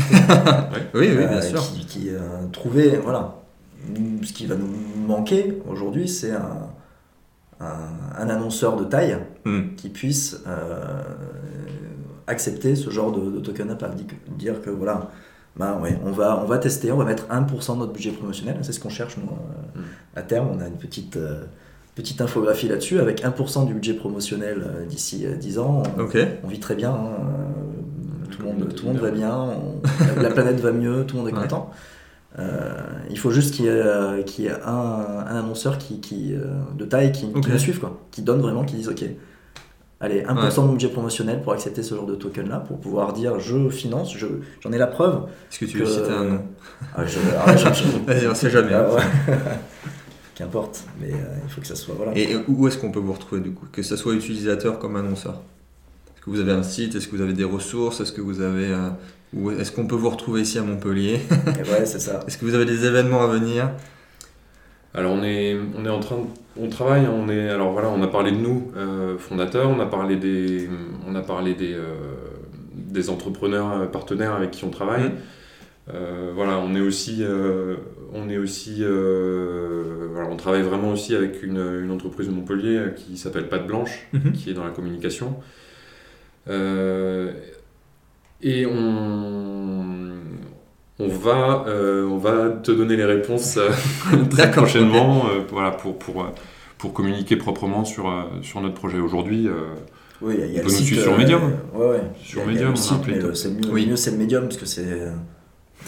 oui, 0.94 1.10
oui, 1.18 1.26
bien 1.28 1.42
sûr. 1.42 1.60
Qui, 1.60 1.86
qui 1.86 2.10
euh, 2.10 3.00
voilà, 3.04 3.42
ce 4.24 4.32
qui 4.32 4.46
va 4.46 4.56
nous 4.56 4.70
manquer 5.08 5.60
aujourd'hui, 5.68 6.08
c'est 6.08 6.32
un, 6.32 6.70
un, 7.60 8.30
annonceur 8.30 8.78
de 8.78 8.84
taille 8.86 9.18
hmm. 9.46 9.76
qui 9.76 9.90
puisse 9.90 10.42
euh, 10.48 11.02
accepter 12.28 12.76
ce 12.76 12.92
genre 12.92 13.12
de, 13.12 13.40
token 13.40 13.72
impact. 13.72 14.02
Dire 14.38 14.62
que 14.62 14.70
voilà, 14.70 15.10
bah, 15.56 15.80
ouais, 15.82 15.98
on, 16.06 16.12
va, 16.12 16.40
on 16.44 16.46
va 16.46 16.60
tester, 16.60 16.92
on 16.92 16.98
va 16.98 17.06
mettre 17.06 17.28
1% 17.28 17.74
de 17.74 17.80
notre 17.80 17.94
budget 17.94 18.12
promotionnel, 18.12 18.58
c'est 18.62 18.72
ce 18.74 18.80
qu'on 18.80 18.90
cherche 18.90 19.18
nous. 19.18 19.24
Euh, 19.24 19.80
hmm. 19.80 19.84
À 20.16 20.22
terme, 20.22 20.50
on 20.56 20.62
a 20.62 20.68
une 20.68 20.78
petite 20.78 21.18
petite 21.96 22.22
infographie 22.22 22.68
là-dessus, 22.68 23.00
avec 23.00 23.24
1% 23.24 23.66
du 23.66 23.74
budget 23.74 23.94
promotionnel 23.94 24.64
euh, 24.66 24.86
d'ici 24.86 25.26
10 25.28 25.58
euh, 25.58 25.62
ans. 25.62 25.84
On, 25.98 26.48
vit 26.48 26.60
très 26.60 26.76
bien, 26.76 26.92
hein. 26.92 27.18
tout, 28.32 28.42
le 28.42 28.48
monde, 28.48 28.74
tout 28.74 28.86
le 28.86 28.94
monde 28.94 29.02
va 29.02 29.12
bien, 29.12 29.50
la 30.22 30.30
planète 30.30 30.60
va 30.60 30.72
mieux, 30.72 31.06
tout 31.06 31.18
le 31.18 31.24
monde 31.24 31.30
est 31.30 31.40
content. 31.42 31.72
Euh, 32.40 32.80
il 33.10 33.20
faut 33.20 33.32
juste 33.32 33.56
qu'il 33.56 33.66
y 33.66 33.68
ait, 33.68 34.52
un, 34.66 35.26
annonceur 35.28 35.78
qui, 35.78 36.00
qui 36.00 36.34
de 36.78 36.86
taille 36.86 37.12
qui, 37.12 37.32
qui, 37.34 37.60
suive, 37.60 37.80
quoi, 37.80 38.00
qui 38.12 38.22
donne 38.22 38.40
vraiment, 38.40 38.64
qui 38.64 38.76
dise 38.76 38.88
ok, 38.88 39.04
allez, 40.00 40.24
1% 40.24 40.66
de 40.68 40.72
budget 40.72 40.88
promotionnel 40.88 41.42
pour 41.42 41.52
accepter 41.52 41.84
ce 41.84 41.94
genre 41.94 42.06
de 42.06 42.16
token 42.16 42.48
là, 42.48 42.60
pour 42.60 42.80
pouvoir 42.80 43.12
dire 43.12 43.40
je 43.40 43.70
finance, 43.70 44.16
j'en 44.16 44.72
ai 44.72 44.78
la 44.78 44.88
preuve. 44.88 45.24
Est-ce 45.52 45.60
que 45.60 45.66
tu 45.66 45.80
veux 45.80 45.86
citer 45.86 46.12
un 46.12 46.24
nom? 46.24 46.42
Ah, 46.96 47.06
je, 47.06 47.20
ah, 47.38 47.54
on 48.32 48.36
sait 48.36 48.50
jamais. 48.50 48.74
Ah, 48.74 48.88
qu'importe, 50.36 50.86
mais 51.00 51.12
euh, 51.12 51.38
il 51.44 51.50
faut 51.50 51.62
que 51.62 51.68
ça 51.68 51.76
soit. 51.76 51.96
Voilà. 51.96 52.18
Et 52.18 52.36
où 52.48 52.68
est-ce 52.68 52.78
qu'on 52.78 52.92
peut 52.92 53.00
vous 53.00 53.14
retrouver 53.14 53.42
du 53.42 53.52
coup? 53.52 53.66
Que 53.72 53.82
ce 53.84 53.96
soit 53.96 54.14
utilisateur 54.14 54.80
comme 54.80 54.96
annonceur? 54.96 55.42
Est-ce 56.16 56.26
que 56.26 56.30
vous 56.30 56.40
avez 56.40 56.52
un 56.52 56.64
site? 56.64 56.96
Est-ce 56.96 57.08
que 57.08 57.16
vous 57.16 57.22
avez 57.22 57.34
des 57.34 57.44
ressources? 57.44 58.02
Est-ce 58.02 58.12
que 58.12 58.22
vous 58.22 58.42
avez. 58.42 58.68
Euh, 58.68 58.90
ou 59.34 59.52
est-ce 59.52 59.72
qu'on 59.72 59.88
peut 59.88 59.96
vous 59.96 60.10
retrouver 60.10 60.42
ici 60.42 60.58
à 60.58 60.62
Montpellier? 60.62 61.22
Ouais, 61.30 61.86
c'est 61.86 62.00
ça. 62.00 62.20
Est-ce 62.28 62.38
que 62.38 62.46
vous 62.46 62.54
avez 62.56 62.66
des 62.66 62.86
événements 62.86 63.22
à 63.22 63.28
venir? 63.28 63.72
Alors 64.94 65.14
on 65.14 65.24
est, 65.24 65.58
on 65.78 65.86
est 65.86 65.90
en 65.90 66.02
train, 66.02 66.18
de, 66.18 66.24
on 66.58 66.68
travaille, 66.68 67.08
on 67.08 67.30
est, 67.30 67.48
alors 67.48 67.72
voilà, 67.72 67.88
on 67.90 68.04
a 68.04 68.08
parlé 68.08 68.32
de 68.32 68.38
nous, 68.38 68.72
euh, 68.76 69.18
fondateurs, 69.18 69.70
on 69.70 69.80
a 69.80 69.86
parlé 69.86 70.18
des, 70.18 70.70
on 71.08 71.16
a 71.16 71.22
parlé 71.22 71.54
des, 71.54 71.74
euh, 71.74 71.96
des 72.76 73.10
entrepreneurs 73.10 73.72
euh, 73.72 73.86
partenaires 73.86 74.34
avec 74.34 74.52
qui 74.52 74.66
on 74.66 74.70
travaille. 74.70 75.12
Euh, 75.94 76.32
voilà, 76.36 76.58
on 76.60 76.76
est 76.76 76.82
aussi, 76.82 77.20
euh, 77.22 77.78
on 78.14 78.30
est 78.30 78.38
aussi, 78.38 78.78
euh, 78.82 80.08
on 80.30 80.36
travaille 80.36 80.62
vraiment 80.64 80.92
aussi 80.92 81.16
avec 81.16 81.44
une, 81.44 81.58
une 81.84 81.92
entreprise 81.92 82.28
de 82.28 82.34
Montpellier 82.34 82.78
euh, 82.78 82.90
qui 82.90 83.18
s'appelle 83.18 83.48
Patte 83.48 83.68
Blanche, 83.68 84.08
Mhm. 84.14 84.32
qui 84.34 84.50
est 84.50 84.54
dans 84.54 84.64
la 84.66 84.72
communication. 84.72 85.36
Euh, 86.50 87.32
et 88.42 88.66
on, 88.66 89.86
on, 91.00 91.08
va, 91.08 91.66
euh, 91.68 92.06
on 92.08 92.18
va 92.18 92.50
te 92.50 92.72
donner 92.72 92.96
les 92.96 93.06
réponses 93.06 93.58
euh, 93.58 93.70
très 94.30 94.52
prochainement 94.52 95.28
euh, 95.30 95.42
voilà, 95.50 95.72
pour, 95.72 95.98
pour, 96.00 96.26
pour 96.78 96.94
communiquer 96.94 97.36
proprement 97.36 97.86
sur, 97.86 98.12
sur 98.42 98.62
notre 98.62 98.76
projet. 98.76 99.00
Aujourd'hui, 99.00 99.48
euh, 99.48 99.54
Oui, 100.22 100.36
On 100.40 100.42
le 100.42 100.56
peut 100.58 100.64
nous 100.64 100.70
site. 100.70 100.86
suivre 100.88 101.02
sur 101.04 101.18
Medium. 101.18 101.44
Ouais, 101.74 101.86
ouais. 101.88 102.02
Sur 102.24 102.46
Medium, 102.46 102.72
le 102.72 102.76
site, 102.76 102.98
mais 103.08 103.20
le- 103.20 103.36
c'est 103.36 103.50
mieux, 103.52 103.72
Oui. 103.72 103.86
mieux, 103.88 103.96
c'est 103.96 104.12
le 104.12 104.18
Medium 104.18 104.44
parce 104.46 104.58
que 104.58 104.66
c'est 104.66 105.08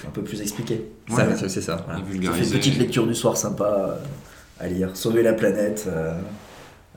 un 0.08 0.12
peu 0.12 0.22
plus 0.24 0.42
expliqué. 0.42 0.86
Ouais, 1.10 1.36
Ça- 1.36 1.50
c'est- 1.50 1.62
ça. 1.62 1.86
Voilà. 1.86 2.02
Fait 2.34 2.44
une 2.44 2.52
petite 2.52 2.78
lecture 2.78 3.08
du 3.08 3.16
soir 3.16 3.38
sympa 3.38 3.66
euh, 4.00 4.64
à 4.64 4.68
lire. 4.68 4.96
Sauver 4.96 5.24
la 5.24 5.34
planète 5.34 5.86
euh, 5.88 6.14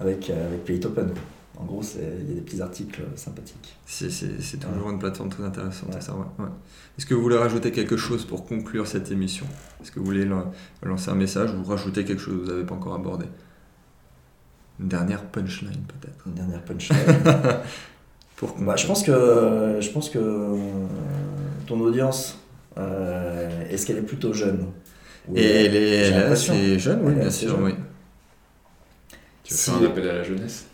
avec, 0.01 0.31
euh, 0.31 0.49
avec 0.49 0.65
Playtopen. 0.65 1.11
En 1.59 1.65
gros, 1.65 1.81
il 1.83 2.29
y 2.29 2.33
a 2.33 2.35
des 2.35 2.41
petits 2.43 2.61
articles 2.61 3.01
euh, 3.01 3.17
sympathiques. 3.17 3.77
C'est, 3.87 4.11
c'est- 4.11 4.41
c'est 4.43 4.59
toujours 4.59 4.91
une 4.91 4.99
plateforme 4.99 5.31
très 5.31 5.43
intéressante. 5.45 5.95
Ouais. 5.95 6.01
ça, 6.03 6.13
ouais, 6.15 6.27
ouais. 6.39 6.51
Est-ce 6.99 7.07
que 7.07 7.15
vous 7.15 7.23
voulez 7.23 7.39
rajouter 7.39 7.73
quelque 7.73 7.97
chose 7.97 8.25
pour 8.27 8.45
conclure 8.45 8.87
cette 8.87 9.11
émission? 9.11 9.47
Est-ce 9.83 9.91
que 9.91 9.99
vous 9.99 10.05
voulez 10.05 10.25
lan- 10.27 10.53
lancer 10.83 11.11
un 11.11 11.15
message 11.15 11.51
ou 11.55 11.65
rajouter 11.65 12.05
quelque 12.05 12.21
chose 12.21 12.35
que 12.35 12.41
vous 12.45 12.51
n'avez 12.53 12.65
pas 12.65 12.75
encore 12.75 12.95
abordé? 12.95 13.25
Une 14.81 14.89
dernière 14.89 15.25
punchline 15.25 15.71
peut-être 15.89 16.27
Une 16.27 16.35
dernière 16.35 16.63
punchline. 16.63 16.99
pour 18.37 18.51
conclure. 18.51 18.67
Bah, 18.67 18.77
je 18.77 18.87
pense 18.87 19.03
que, 19.03 19.79
je 19.81 19.91
pense 19.91 20.11
que 20.11 20.19
euh, 20.19 20.57
ton 21.67 21.81
audience, 21.81 22.39
est-ce 23.71 23.87
qu'elle 23.87 23.99
est 23.99 24.03
plutôt 24.03 24.33
jeune 24.33 24.67
Et 25.35 25.43
elle 25.45 25.77
est, 25.77 25.81
J'ai 25.81 25.87
elle 26.09 26.13
est 26.15 26.21
l'impression. 26.21 26.55
assez 26.55 26.79
jeune, 26.79 27.01
oui, 27.03 27.13
Elle 27.15 27.21
bien 27.21 27.31
sûr, 27.31 27.51
jeune. 27.51 27.63
oui. 27.65 27.75
Tu 29.45 29.53
veux 29.53 29.59
Si- 29.59 29.71
faire 29.71 29.81
un 29.81 29.87
appel 29.87 30.09
à 30.09 30.13
la 30.15 30.23
jeunesse 30.23 30.67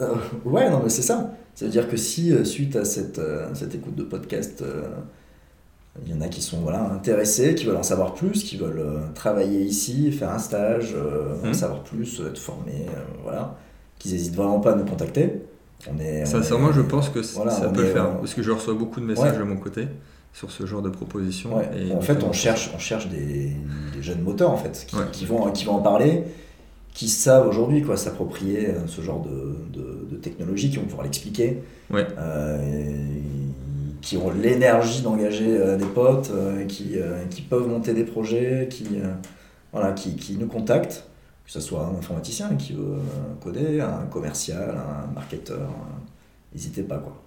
Euh, 0.00 0.14
ouais, 0.44 0.70
non, 0.70 0.80
mais 0.82 0.88
c'est 0.88 1.02
ça. 1.02 1.34
Ça 1.54 1.64
veut 1.66 1.70
dire 1.70 1.88
que 1.88 1.96
si, 1.96 2.32
euh, 2.32 2.44
suite 2.44 2.76
à 2.76 2.84
cette, 2.84 3.18
euh, 3.18 3.48
cette 3.54 3.74
écoute 3.74 3.94
de 3.96 4.04
podcast, 4.04 4.62
euh, 4.62 4.84
il 6.06 6.10
y 6.10 6.16
en 6.16 6.20
a 6.22 6.28
qui 6.28 6.40
sont 6.40 6.60
voilà, 6.60 6.90
intéressés, 6.92 7.54
qui 7.54 7.66
veulent 7.66 7.76
en 7.76 7.82
savoir 7.82 8.14
plus, 8.14 8.44
qui 8.44 8.56
veulent 8.56 8.78
euh, 8.78 9.00
travailler 9.14 9.60
ici, 9.60 10.10
faire 10.12 10.30
un 10.30 10.38
stage, 10.38 10.94
euh, 10.94 11.34
en 11.42 11.48
Mhm. 11.48 11.54
savoir 11.54 11.82
plus, 11.82 12.20
euh, 12.20 12.28
être 12.30 12.38
formés, 12.38 12.86
euh, 12.88 13.00
voilà, 13.24 13.58
qu'ils 13.98 14.12
n'hésitent 14.12 14.36
vraiment 14.36 14.60
pas 14.60 14.72
à 14.72 14.76
nous 14.76 14.84
contacter. 14.86 15.42
On 15.90 15.98
est, 15.98 16.22
on 16.22 16.26
Sincèrement, 16.26 16.70
est- 16.70 16.74
je 16.74 16.80
pense 16.82 17.08
que 17.10 17.18
voilà, 17.34 17.50
ça 17.50 17.68
on 17.68 17.72
peut 17.72 17.82
le 17.82 17.88
faire. 17.88 18.04
euh, 18.06 18.14
Parce 18.20 18.32
que 18.34 18.42
je 18.42 18.50
reçois 18.52 18.74
beaucoup 18.74 19.00
de 19.00 19.06
messages 19.06 19.32
Ouais. 19.32 19.38
de 19.38 19.42
mon 19.44 19.56
côté 19.56 19.88
sur 20.32 20.50
ce 20.50 20.64
genre 20.66 20.82
de. 20.82 20.88
Ouais. 20.90 21.88
et 21.88 21.92
en 21.92 22.00
fait, 22.00 22.22
on 22.24 22.32
cherche, 22.32 22.70
on 22.74 22.78
cherche 22.78 23.08
des, 23.08 23.52
des 23.94 24.02
jeunes 24.02 24.22
moteurs 24.22 24.50
en 24.50 24.56
fait, 24.56 24.84
qui, 24.86 24.96
Ouais. 24.96 25.02
qui 25.12 25.26
vont, 25.26 25.50
qui 25.50 25.64
vont 25.64 25.74
en 25.74 25.82
parler, 25.82 26.22
qui 26.94 27.08
savent 27.08 27.46
aujourd'hui 27.48 27.82
quoi 27.82 27.96
s'approprier 27.96 28.68
euh, 28.68 28.86
ce 28.86 29.00
genre 29.00 29.22
de, 29.22 29.56
de, 29.72 30.06
de 30.10 30.16
technologie, 30.16 30.70
qui 30.70 30.76
vont 30.76 30.84
pouvoir 30.84 31.02
l'expliquer, 31.04 31.62
Ouais. 31.90 32.06
euh, 32.18 32.96
qui 34.00 34.16
ont 34.16 34.30
l'énergie 34.30 35.02
d'engager 35.02 35.58
euh, 35.58 35.76
des 35.76 35.84
potes, 35.84 36.30
euh, 36.32 36.64
qui, 36.66 36.96
qui 37.30 37.42
peuvent 37.42 37.66
monter 37.68 37.92
des 37.92 38.04
projets, 38.04 38.68
qui, 38.70 38.86
voilà, 39.72 39.92
qui, 39.92 40.14
qui 40.16 40.36
nous 40.36 40.46
contactent, 40.46 41.04
que 41.44 41.50
ce 41.52 41.60
soit 41.60 41.84
un 41.84 41.98
informaticien 41.98 42.54
qui 42.56 42.72
veut 42.74 42.98
coder, 43.42 43.80
un 43.80 44.06
commercial, 44.10 44.76
un 44.76 45.12
marketeur, 45.12 45.68
n'hésitez 46.54 46.82
pas 46.82 46.98
quoi. 46.98 47.20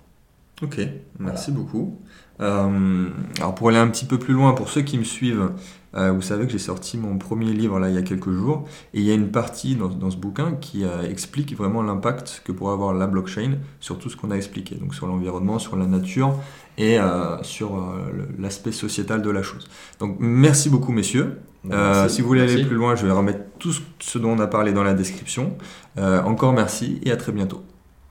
Ok, 0.61 0.79
merci 1.19 1.51
beaucoup. 1.51 1.95
Euh, 2.41 3.09
alors 3.37 3.55
pour 3.55 3.69
aller 3.69 3.77
un 3.77 3.87
petit 3.87 4.05
peu 4.05 4.17
plus 4.17 4.33
loin, 4.33 4.53
pour 4.53 4.69
ceux 4.69 4.81
qui 4.81 4.97
me 4.97 5.03
suivent, 5.03 5.51
euh, 5.95 6.11
vous 6.11 6.21
savez 6.23 6.45
que 6.47 6.51
j'ai 6.51 6.57
sorti 6.59 6.97
mon 6.97 7.17
premier 7.19 7.53
livre 7.53 7.79
là 7.79 7.89
il 7.89 7.95
y 7.95 7.97
a 7.97 8.01
quelques 8.01 8.31
jours, 8.31 8.65
et 8.93 8.99
il 8.99 9.05
y 9.05 9.11
a 9.11 9.13
une 9.13 9.29
partie 9.29 9.75
dans, 9.75 9.87
dans 9.89 10.09
ce 10.09 10.17
bouquin 10.17 10.53
qui 10.53 10.83
euh, 10.83 11.03
explique 11.09 11.55
vraiment 11.55 11.83
l'impact 11.83 12.41
que 12.43 12.51
pourrait 12.51 12.73
avoir 12.73 12.93
la 12.93 13.05
blockchain 13.07 13.57
sur 13.79 13.99
tout 13.99 14.09
ce 14.09 14.17
qu'on 14.17 14.31
a 14.31 14.35
expliqué, 14.35 14.75
donc 14.75 14.95
sur 14.95 15.05
l'environnement, 15.07 15.59
sur 15.59 15.75
la 15.75 15.85
nature 15.85 16.33
et 16.79 16.99
euh, 16.99 17.41
sur 17.43 17.75
euh, 17.77 18.11
l'aspect 18.39 18.71
sociétal 18.71 19.21
de 19.21 19.29
la 19.29 19.43
chose. 19.43 19.67
Donc 19.99 20.17
merci 20.19 20.69
beaucoup 20.69 20.91
messieurs. 20.91 21.37
Euh, 21.71 21.93
Merci. 22.01 22.15
si 22.15 22.21
vous 22.21 22.27
voulez 22.27 22.41
aller 22.41 22.65
plus 22.65 22.75
loin, 22.75 22.95
je 22.95 23.05
vais 23.05 23.11
remettre 23.11 23.39
tout 23.59 23.71
ce- 23.71 23.81
ce 23.99 24.17
dont 24.17 24.31
on 24.31 24.39
a 24.39 24.47
parlé 24.47 24.73
dans 24.73 24.83
la 24.83 24.93
description. 24.95 25.55
Euh, 25.97 26.21
encore 26.23 26.51
merci 26.51 26.99
et 27.03 27.11
à 27.11 27.15
très 27.15 27.31
bientôt. 27.31 27.61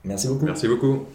Merci 0.05 0.27
beaucoup. 0.27 0.45
Merci 0.45 0.67
beaucoup. 0.67 1.05